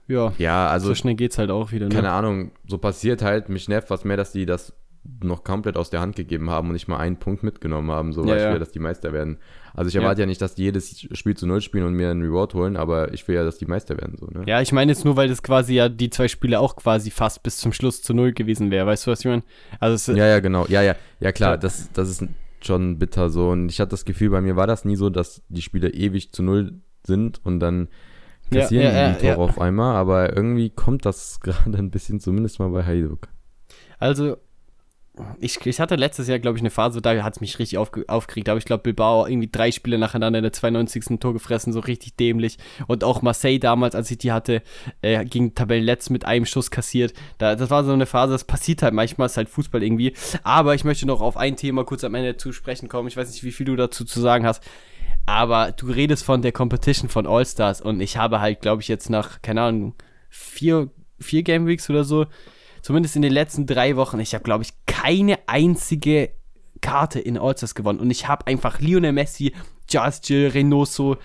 [0.07, 1.89] Ja, Ja, also so schnell geht's halt auch wieder.
[1.89, 1.95] Ne?
[1.95, 3.49] keine Ahnung, so passiert halt.
[3.49, 4.73] Mich nervt was mehr, dass die das
[5.22, 8.12] noch komplett aus der Hand gegeben haben und nicht mal einen Punkt mitgenommen haben.
[8.12, 8.53] So Ja, weiß ich ja.
[8.53, 9.38] will, dass die Meister werden.
[9.74, 10.03] Also ich Ja.
[10.03, 10.26] erwarte ja.
[10.26, 13.26] nicht, dass die jedes Spiel zu null spielen und mir einen Reward holen, aber ich
[13.26, 14.16] will ja, dass die Meister werden.
[14.18, 14.42] So, ne?
[14.46, 17.42] Ja, ich meine jetzt nur, weil das quasi ja die zwei Spiele auch quasi fast
[17.42, 18.86] bis zum Schluss zu null gewesen wäre.
[18.86, 19.42] Weißt du, was ich meine?
[19.78, 20.66] Also ja, ja, genau.
[20.68, 21.57] Ja, ja, ja klar, Ja.
[21.57, 22.24] das, das ist
[22.62, 23.48] schon bitter so.
[23.48, 26.32] Und ich hatte das Gefühl, bei mir war das nie so, dass die Spiele ewig
[26.32, 26.74] zu null
[27.07, 27.88] sind und dann
[28.53, 29.36] Ja, kassieren ja, die ja, die ja.
[29.36, 33.28] auf einmal, aber irgendwie kommt das gerade ein bisschen, zumindest mal bei Hajduk.
[33.98, 34.36] Also,
[35.39, 38.05] ich, ich hatte letztes Jahr, glaube ich, eine Phase, da hat es mich richtig aufge
[38.09, 38.49] aufgeregt.
[38.49, 41.18] Aber ich glaube, Bilbao irgendwie drei Spiele nacheinander in der 92.
[41.21, 42.59] Tor gefressen, so richtig dämlich.
[42.87, 44.62] Und auch Marseille damals, als ich die hatte,
[45.03, 47.14] äh, gegen Tabellenletz mit einem Schuss kassiert.
[47.39, 50.14] Da, das war so eine Phase, das passiert halt manchmal, ist halt Fußball irgendwie.
[50.43, 53.09] Aber ich möchte noch auf ein Thema kurz am Ende zu sprechen kommen.
[53.09, 54.62] Ich weiß nicht, wie viel du dazu zu sagen hast.
[55.27, 59.11] Aber du redest von der Competition von All-Stars und ich habe halt, glaube ich, jetzt
[59.11, 59.95] nach, keine Ahnung,
[60.29, 62.27] vier, vier Game Weeks oder so,
[62.83, 66.31] zumindest in den letzten drei Wochen, ich habe, glaube ich, keine einzige
[66.81, 68.01] Karte in All-Stars gewonnen.
[68.01, 69.53] Und ich habe einfach Lionel Messi,
[69.89, 71.16] Just Jill, Reynoso,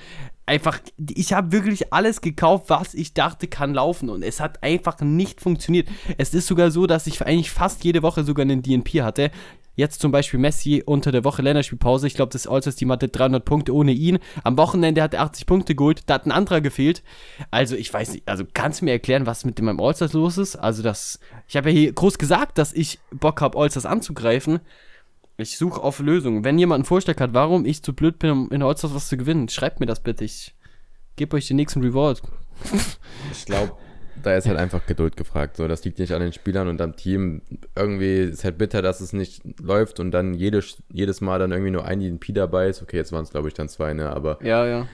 [0.46, 5.00] einfach, ich habe wirklich alles gekauft, was ich dachte kann laufen und es hat einfach
[5.02, 5.88] nicht funktioniert.
[6.18, 9.32] Es ist sogar so, dass ich eigentlich fast jede Woche sogar einen DNP hatte.
[9.76, 12.08] Jetzt zum Beispiel Messi unter der Woche Länderspielpause.
[12.08, 14.20] Ich glaube, das All-Stars-Team hatte 300 Punkte ohne ihn.
[14.44, 16.04] Am Wochenende hat er 80 Punkte geholt.
[16.06, 17.04] Da hat ein anderer gefehlt.
[17.52, 18.28] Also, ich weiß nicht.
[18.28, 20.56] Also, kannst du mir erklären, was mit dem All-Stars los ist?
[20.56, 21.20] Also, das.
[21.48, 24.60] Ich habe ja hier groß gesagt, dass ich Bock habe, All-Stars anzugreifen.
[25.38, 26.46] Ich suche auf Lösungen.
[26.46, 29.18] Wenn jemand einen Vorschlag hat, warum ich zu blöd bin, um in All-Stars was zu
[29.18, 30.24] gewinnen, schreibt mir das bitte.
[30.24, 30.56] Ich
[31.18, 32.22] gebe euch den nächsten Reward.
[33.32, 33.74] ich glaube,
[34.26, 35.58] da ist halt einfach Geduld gefragt.
[35.58, 37.42] So, das liegt nicht an den Spielern und am Team.
[37.76, 41.72] Irgendwie ist halt bitter, dass es nicht läuft und dann jedes, jedes Mal dann irgendwie
[41.72, 42.82] nur ein DNP dabei ist.
[42.82, 44.10] Okay, jetzt waren es glaube ich dann zwei, ne?
[44.10, 44.40] Aber.
[44.44, 44.88] Ja, ja.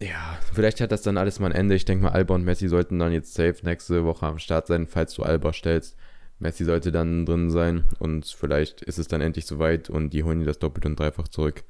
[0.00, 1.74] Ja, vielleicht hat das dann alles mal ein Ende.
[1.74, 4.86] Ich denke mal, Alba und Messi sollten dann jetzt safe nächste Woche am Start sein,
[4.86, 5.96] falls du Alba stellst.
[6.38, 10.44] Messi sollte dann drin sein und vielleicht ist es dann endlich soweit und die holen
[10.44, 11.64] das doppelt und dreifach zurück.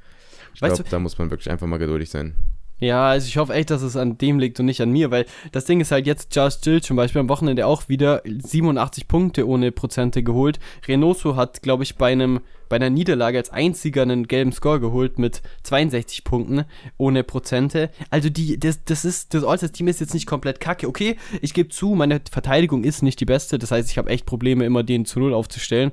[0.52, 2.34] Ich glaube, da muss man wirklich einfach mal geduldig sein.
[2.80, 5.26] Ja, also ich hoffe echt, dass es an dem liegt und nicht an mir, weil
[5.52, 9.48] das Ding ist halt jetzt Just Jill zum Beispiel am Wochenende auch wieder 87 Punkte
[9.48, 10.60] ohne Prozente geholt.
[10.86, 15.18] Reynoso hat, glaube ich, bei einem bei einer Niederlage als einziger einen gelben Score geholt
[15.18, 16.64] mit 62 Punkten
[16.96, 17.90] ohne Prozente.
[18.10, 20.86] Also die, das, das ist, das All-Team ist jetzt nicht komplett kacke.
[20.86, 23.58] Okay, ich gebe zu, meine Verteidigung ist nicht die beste.
[23.58, 25.92] Das heißt, ich habe echt Probleme, immer den zu Null aufzustellen.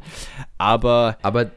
[0.57, 1.17] Aber.
[1.21, 1.51] Aber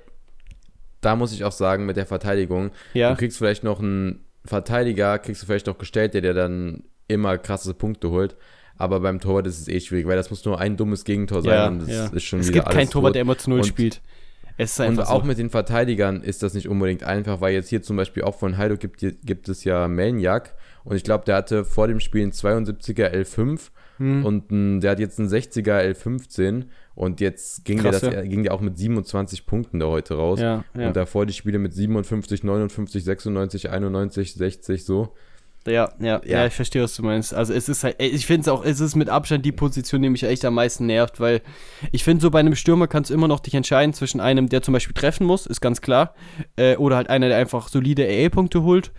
[1.01, 3.11] da muss ich auch sagen, mit der Verteidigung, ja.
[3.11, 7.37] du kriegst vielleicht noch einen Verteidiger kriegst du vielleicht noch gestellt, der dir dann immer
[7.37, 8.37] krasse Punkte holt.
[8.77, 11.53] Aber beim Torwart ist es eh schwierig, weil das muss nur ein dummes Gegentor sein
[11.53, 12.07] ja, und das ja.
[12.07, 14.01] ist schon es gibt keinen Torwart, der immer zu Null spielt.
[14.79, 15.27] und auch so.
[15.27, 18.57] mit den Verteidigern ist das nicht unbedingt einfach, weil jetzt hier zum Beispiel auch von
[18.57, 22.33] Heido gibt, gibt es ja Melnjak und ich glaube, der hatte vor dem Spiel einen
[22.33, 24.25] 72er L5 hm.
[24.25, 28.29] und ein, der hat jetzt einen 60er L15 und jetzt ging, Krass, der, das, ja.
[28.29, 30.41] ging der auch mit 27 Punkten da heute raus.
[30.41, 30.89] Ja, ja.
[30.89, 35.15] Und davor die Spiele mit 57, 59, 96, 91, 60 so.
[35.67, 37.35] Ja, ja, ja, ich verstehe, was du meinst.
[37.35, 40.09] Also es ist halt, ich finde es auch, es ist mit Abstand die Position, die
[40.09, 41.43] mich echt am meisten nervt, weil
[41.93, 44.63] ich finde, so bei einem Stürmer kannst du immer noch dich entscheiden zwischen einem, der
[44.63, 46.15] zum Beispiel treffen muss, ist ganz klar,
[46.57, 48.93] äh, oder halt einer, der einfach solide AA-Punkte holt.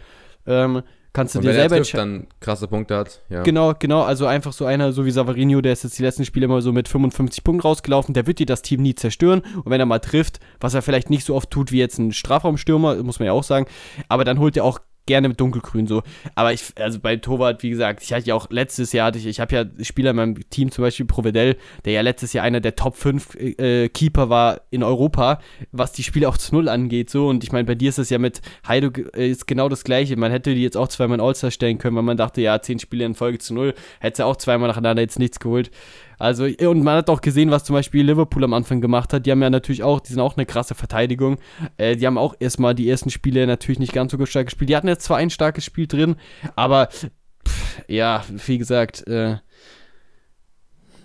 [0.45, 0.83] Ähm,
[1.13, 2.21] kannst du dir selber entscheiden.
[2.21, 3.43] dann krasse Punkte hat, ja.
[3.43, 6.45] Genau, genau, also einfach so einer, so wie Savarino, der ist jetzt die letzten Spiele
[6.45, 9.79] immer so mit 55 Punkten rausgelaufen, der wird dir das Team nie zerstören und wenn
[9.79, 13.19] er mal trifft, was er vielleicht nicht so oft tut wie jetzt ein Strafraumstürmer, muss
[13.19, 13.67] man ja auch sagen,
[14.07, 14.79] aber dann holt er auch
[15.09, 16.03] gerne mit dunkelgrün so.
[16.35, 19.25] Aber ich, also bei Torwart, wie gesagt, ich hatte ja auch letztes Jahr, hatte ich,
[19.25, 22.61] ich habe ja Spieler in meinem Team, zum Beispiel Provedel, der ja letztes Jahr einer
[22.61, 25.39] der Top 5 äh, Keeper war in Europa,
[25.71, 27.27] was die Spiele auch zu Null angeht, so.
[27.27, 30.15] Und ich meine, bei dir ist es ja mit Heido äh, ist genau das Gleiche.
[30.15, 32.79] Man hätte die jetzt auch zweimal in All-Star stellen können, weil man dachte, ja, 10
[32.79, 35.71] Spiele in Folge zu Null, hätte auch zweimal nacheinander jetzt nichts geholt.
[36.19, 39.25] Also, und man hat auch gesehen, was zum Beispiel Liverpool am Anfang gemacht hat.
[39.25, 41.39] Die haben ja natürlich auch, die sind auch eine krasse Verteidigung.
[41.77, 44.69] Äh, die haben auch erstmal die ersten Spiele natürlich nicht ganz so stark gespielt.
[44.69, 46.17] Die hatten jetzt zwar ein starkes Spiel drin,
[46.55, 49.37] aber pff, ja, wie gesagt, äh,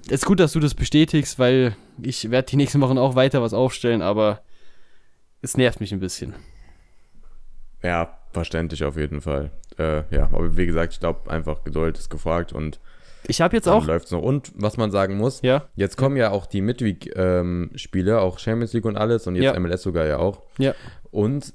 [0.09, 3.55] ist gut, dass du das bestätigst, weil ich werde die nächsten Wochen auch weiter was
[3.55, 4.43] aufstellen, aber
[5.41, 6.35] es nervt mich ein bisschen.
[7.83, 9.51] Ja, verständlich auf jeden Fall.
[9.79, 12.81] Äh, ja, aber wie gesagt, ich glaube einfach, Geduld ist gefragt und
[13.27, 13.87] ich habe jetzt auch.
[13.87, 14.23] Läuft's noch.
[14.23, 15.69] Und was man sagen muss, ja.
[15.75, 19.59] jetzt kommen ja auch die Midweek-Spiele, ähm, auch Champions League und alles und jetzt ja.
[19.59, 20.43] MLS sogar ja auch.
[20.59, 20.75] Ja.
[21.11, 21.55] Und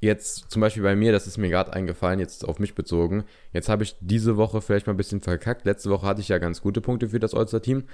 [0.00, 3.24] jetzt zum Beispiel bei mir, das ist mir gerade eingefallen, jetzt auf mich bezogen.
[3.52, 5.64] Jetzt habe ich diese Woche vielleicht mal ein bisschen verkackt.
[5.64, 7.84] Letzte Woche hatte ich ja ganz gute Punkte für das All-Star-Team.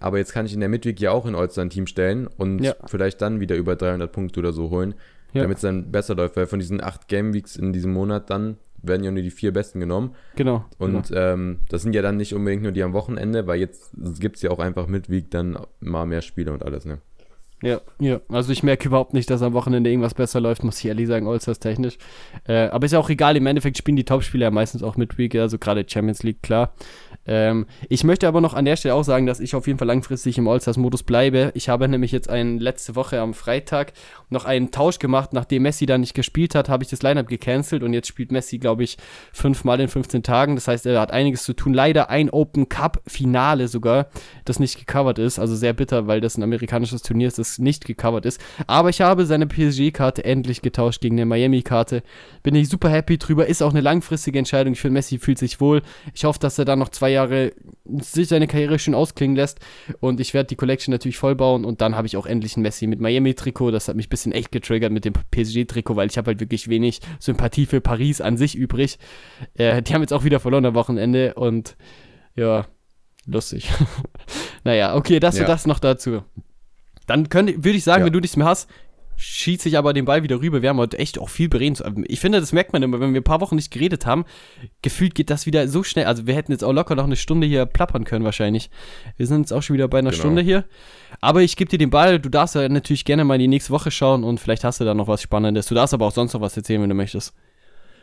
[0.00, 2.74] Aber jetzt kann ich in der Midweek ja auch ein All-Star-Team stellen und ja.
[2.86, 4.94] vielleicht dann wieder über 300 Punkte oder so holen,
[5.32, 6.36] damit es dann besser läuft.
[6.36, 9.80] Weil von diesen acht Game-Weeks in diesem Monat dann werden ja nur die vier besten
[9.80, 10.14] genommen.
[10.36, 10.64] Genau.
[10.78, 11.20] Und genau.
[11.20, 14.42] Ähm, das sind ja dann nicht unbedingt nur die am Wochenende, weil jetzt gibt es
[14.42, 16.98] ja auch einfach mit Week dann mal mehr Spiele und alles, ne?
[17.62, 18.20] Ja, ja.
[18.28, 21.26] Also ich merke überhaupt nicht, dass am Wochenende irgendwas besser läuft, muss ich ehrlich sagen,
[21.26, 21.96] Allstars technisch.
[22.46, 25.16] Äh, aber ist ja auch egal, im Endeffekt spielen die Topspieler ja meistens auch mit
[25.16, 26.74] Week, also gerade Champions League, klar.
[27.26, 29.88] Ähm, ich möchte aber noch an der Stelle auch sagen, dass ich auf jeden Fall
[29.88, 31.52] langfristig im All-Stars-Modus bleibe.
[31.54, 33.92] Ich habe nämlich jetzt ein, letzte Woche am Freitag
[34.28, 35.32] noch einen Tausch gemacht.
[35.32, 38.58] Nachdem Messi da nicht gespielt hat, habe ich das Lineup gecancelt und jetzt spielt Messi,
[38.58, 38.98] glaube ich,
[39.32, 40.54] fünfmal in 15 Tagen.
[40.54, 41.72] Das heißt, er hat einiges zu tun.
[41.72, 44.08] Leider ein Open Cup-Finale sogar,
[44.44, 45.38] das nicht gecovert ist.
[45.38, 48.40] Also sehr bitter, weil das ein amerikanisches Turnier ist, das nicht gecovert ist.
[48.66, 52.02] Aber ich habe seine PSG-Karte endlich getauscht gegen eine Miami-Karte.
[52.42, 53.46] Bin ich super happy drüber.
[53.46, 54.74] Ist auch eine langfristige Entscheidung.
[54.74, 55.82] Ich finde, Messi fühlt sich wohl.
[56.12, 57.52] Ich hoffe, dass er da noch zwei Jahre
[58.00, 59.60] sich seine Karriere schön ausklingen lässt.
[60.00, 61.64] Und ich werde die Collection natürlich vollbauen.
[61.64, 63.70] Und dann habe ich auch endlich ein Messi mit Miami-Trikot.
[63.70, 66.68] Das hat mich ein bisschen echt getriggert mit dem PSG-Trikot, weil ich habe halt wirklich
[66.68, 68.98] wenig Sympathie für Paris an sich übrig.
[69.54, 71.34] Äh, die haben jetzt auch wieder verloren am Wochenende.
[71.34, 71.76] Und
[72.36, 72.66] ja,
[73.26, 73.70] lustig.
[74.64, 75.42] naja, okay, das ja.
[75.42, 76.22] und das noch dazu.
[77.06, 78.06] Dann würde ich sagen, ja.
[78.06, 78.68] wenn du nichts mehr hast,
[79.16, 80.62] schießt sich aber den Ball wieder rüber.
[80.62, 82.04] Wir haben heute echt auch viel bereden.
[82.08, 84.24] Ich finde, das merkt man immer, wenn wir ein paar Wochen nicht geredet haben.
[84.82, 86.06] Gefühlt geht das wieder so schnell.
[86.06, 88.70] Also, wir hätten jetzt auch locker noch eine Stunde hier plappern können, wahrscheinlich.
[89.16, 90.20] Wir sind jetzt auch schon wieder bei einer genau.
[90.20, 90.64] Stunde hier.
[91.20, 92.18] Aber ich gebe dir den Ball.
[92.18, 94.84] Du darfst ja natürlich gerne mal in die nächste Woche schauen und vielleicht hast du
[94.84, 95.66] da noch was Spannendes.
[95.66, 97.34] Du darfst aber auch sonst noch was erzählen, wenn du möchtest.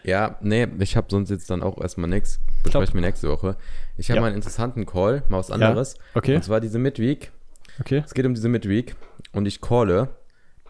[0.04, 2.40] Ja, nee, ich habe sonst jetzt dann auch erstmal nichts.
[2.64, 3.56] Besprechen wir nächste Woche.
[3.98, 4.22] Ich habe ja.
[4.22, 5.96] mal einen interessanten Call, mal was anderes.
[5.96, 6.02] Ja.
[6.16, 6.36] Okay.
[6.36, 7.32] Und zwar diese Midweek.
[7.80, 8.04] Okay.
[8.06, 8.96] Es geht um diese Midweek
[9.34, 10.10] und ich calle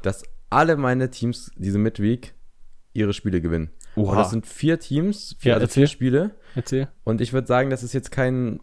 [0.02, 2.34] dass alle meine Teams diese Midweek
[2.94, 3.72] ihre Spiele gewinnen.
[3.96, 4.12] Oha.
[4.12, 6.32] Und das sind vier Teams, vier, ja, also vier Spiele.
[6.56, 6.88] Erzähl.
[7.04, 8.60] Und ich würde sagen, das ist jetzt kein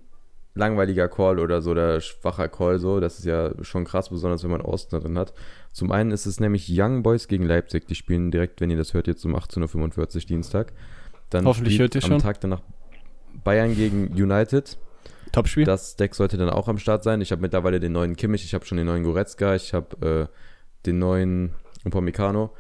[0.55, 3.01] langweiliger Call oder so, oder schwacher Call so.
[3.01, 5.33] Das ist ja schon krass, besonders wenn man Austin drin hat.
[5.73, 7.87] Zum einen ist es nämlich Young Boys gegen Leipzig.
[7.87, 10.73] Die spielen direkt, wenn ihr das hört, jetzt um 18.45 Uhr Dienstag.
[11.31, 12.15] Dann Hoffentlich hört ihr schon.
[12.15, 12.63] Am Tag danach
[13.45, 14.79] Bayern gegen United.
[15.33, 15.65] Topspiel.
[15.65, 17.21] Das Deck sollte dann auch am Start sein.
[17.21, 20.35] Ich habe mittlerweile den neuen Kimmich, ich habe schon den neuen Goretzka, ich habe äh,
[20.89, 22.51] den neuen Upamecano.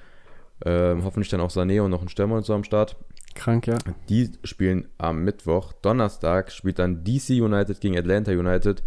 [0.64, 2.97] Ähm, hoffentlich dann auch Sané und noch ein Stürmer und so am Start.
[3.35, 3.79] Krank, ja.
[4.09, 5.72] Die spielen am Mittwoch.
[5.72, 8.83] Donnerstag spielt dann DC United gegen Atlanta United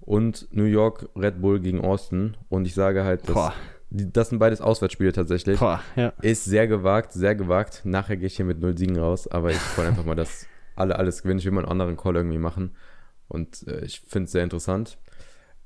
[0.00, 2.36] und New York Red Bull gegen Austin.
[2.48, 3.52] Und ich sage halt, dass
[3.90, 5.58] das sind beides Auswärtsspiele tatsächlich.
[5.58, 6.12] Boah, ja.
[6.22, 7.82] Ist sehr gewagt, sehr gewagt.
[7.84, 10.96] Nachher gehe ich hier mit null Siegen raus, aber ich wollte einfach mal, dass alle
[10.96, 11.40] alles gewinnen.
[11.40, 12.76] Ich will mal einen anderen Call irgendwie machen.
[13.28, 14.96] Und äh, ich finde es sehr interessant.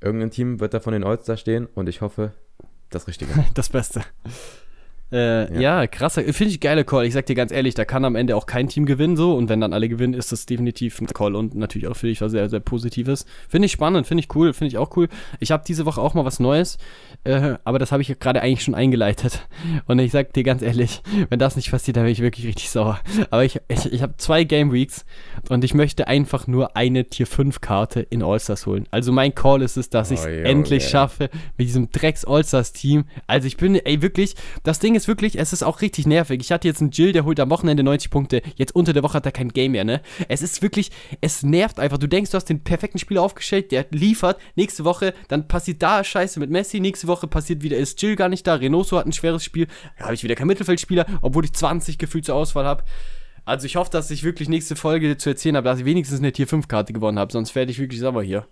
[0.00, 2.32] Irgendein Team wird da von den All-Stars stehen und ich hoffe,
[2.94, 3.32] das Richtige.
[3.54, 4.04] das Beste.
[5.14, 5.60] Äh, ja.
[5.60, 7.06] ja, krasser, finde ich geiler Call.
[7.06, 9.48] Ich sag dir ganz ehrlich, da kann am Ende auch kein Team gewinnen so und
[9.48, 12.32] wenn dann alle gewinnen, ist das definitiv ein Call und natürlich auch für dich was
[12.32, 13.24] sehr, sehr Positives.
[13.48, 15.08] Finde ich spannend, finde ich cool, finde ich auch cool.
[15.38, 16.78] Ich habe diese Woche auch mal was Neues,
[17.22, 19.46] äh, aber das habe ich gerade eigentlich schon eingeleitet.
[19.86, 22.70] Und ich sag dir ganz ehrlich, wenn das nicht passiert, dann bin ich wirklich richtig
[22.70, 22.98] sauer.
[23.30, 25.04] Aber ich, ich, ich habe zwei Game Weeks
[25.48, 28.86] und ich möchte einfach nur eine Tier 5 Karte in All-Stars holen.
[28.90, 32.72] Also mein Call ist es, dass ich es oh, endlich schaffe mit diesem Drecks All-Stars
[32.72, 33.04] Team.
[33.26, 36.40] Also ich bin, ey, wirklich, das Ding ist ist wirklich, es ist auch richtig nervig.
[36.40, 38.40] Ich hatte jetzt einen Jill, der holt am Wochenende 90 Punkte.
[38.56, 40.00] Jetzt unter der Woche hat er kein Game mehr, ne?
[40.28, 40.90] Es ist wirklich,
[41.20, 41.98] es nervt einfach.
[41.98, 44.40] Du denkst, du hast den perfekten Spieler aufgestellt, der liefert.
[44.56, 46.80] Nächste Woche, dann passiert da Scheiße mit Messi.
[46.80, 48.54] Nächste Woche passiert wieder, ist Jill gar nicht da.
[48.54, 49.66] Renoso hat ein schweres Spiel.
[49.98, 52.84] Da habe ich wieder keinen Mittelfeldspieler, obwohl ich 20 gefühlt zur Auswahl habe.
[53.44, 56.32] Also ich hoffe, dass ich wirklich nächste Folge zu erzählen habe, dass ich wenigstens eine
[56.32, 57.30] Tier 5 Karte gewonnen habe.
[57.30, 58.46] Sonst werde ich wirklich sauer hier.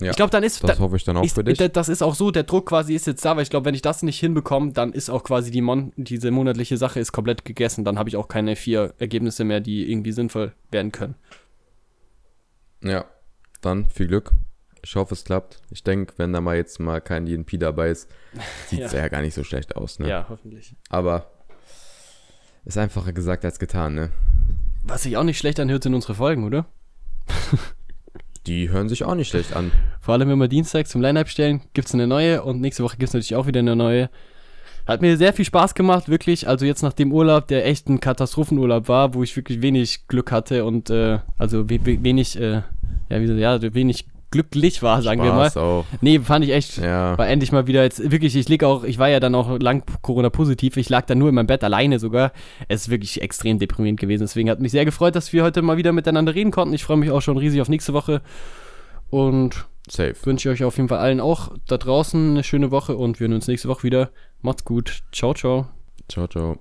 [0.00, 0.62] Ja, ich glaube, dann ist.
[0.62, 1.58] Das da, hoffe ich dann auch ich, für dich.
[1.58, 3.82] Das ist auch so, der Druck quasi ist jetzt da, weil ich glaube, wenn ich
[3.82, 7.84] das nicht hinbekomme, dann ist auch quasi die Mon diese monatliche Sache ist komplett gegessen.
[7.84, 11.16] Dann habe ich auch keine vier Ergebnisse mehr, die irgendwie sinnvoll werden können.
[12.82, 13.06] Ja,
[13.60, 14.30] dann viel Glück.
[14.84, 15.60] Ich hoffe, es klappt.
[15.70, 18.08] Ich denke, wenn da mal jetzt mal kein DNP dabei ist,
[18.68, 19.00] sieht es ja.
[19.00, 19.08] ja.
[19.08, 19.98] gar nicht so schlecht aus.
[19.98, 20.08] Ne?
[20.08, 20.76] Ja, hoffentlich.
[20.90, 21.30] Aber
[22.64, 24.10] ist einfacher gesagt als getan, ne?
[24.84, 26.66] Was sich auch nicht schlecht anhört, sind unsere Folgen, oder?
[28.48, 29.70] Die hören sich auch nicht schlecht an.
[30.00, 32.96] Vor allem, wenn wir Dienstag zum Line-Up stellen, gibt es eine neue und nächste Woche
[32.96, 34.08] gibt es natürlich auch wieder eine neue.
[34.86, 36.48] Hat mir sehr viel Spaß gemacht, wirklich.
[36.48, 40.32] Also jetzt nach dem Urlaub, der echt ein Katastrophenurlaub war, wo ich wirklich wenig Glück
[40.32, 42.62] hatte und äh, also we wenig, äh,
[43.10, 45.68] ja, wie, ja, wenig glücklich war, sagen Spaß wir mal.
[45.68, 45.84] Auch.
[46.00, 47.16] Nee, fand ich echt, ja.
[47.16, 49.84] war endlich mal wieder jetzt wirklich, ich lieg auch, ich war ja dann auch lang
[50.02, 52.32] Corona positiv, ich lag dann nur in meinem Bett alleine sogar.
[52.68, 55.76] Es ist wirklich extrem deprimierend gewesen, deswegen hat mich sehr gefreut, dass wir heute mal
[55.76, 56.74] wieder miteinander reden konnten.
[56.74, 58.20] Ich freue mich auch schon riesig auf nächste Woche
[59.10, 60.14] und Safe.
[60.24, 63.34] wünsche euch auf jeden Fall allen auch da draußen eine schöne Woche und wir hören
[63.34, 64.10] uns nächste Woche wieder.
[64.42, 65.02] Macht's gut.
[65.12, 65.68] Ciao, ciao.
[66.08, 66.58] Ciao, ciao.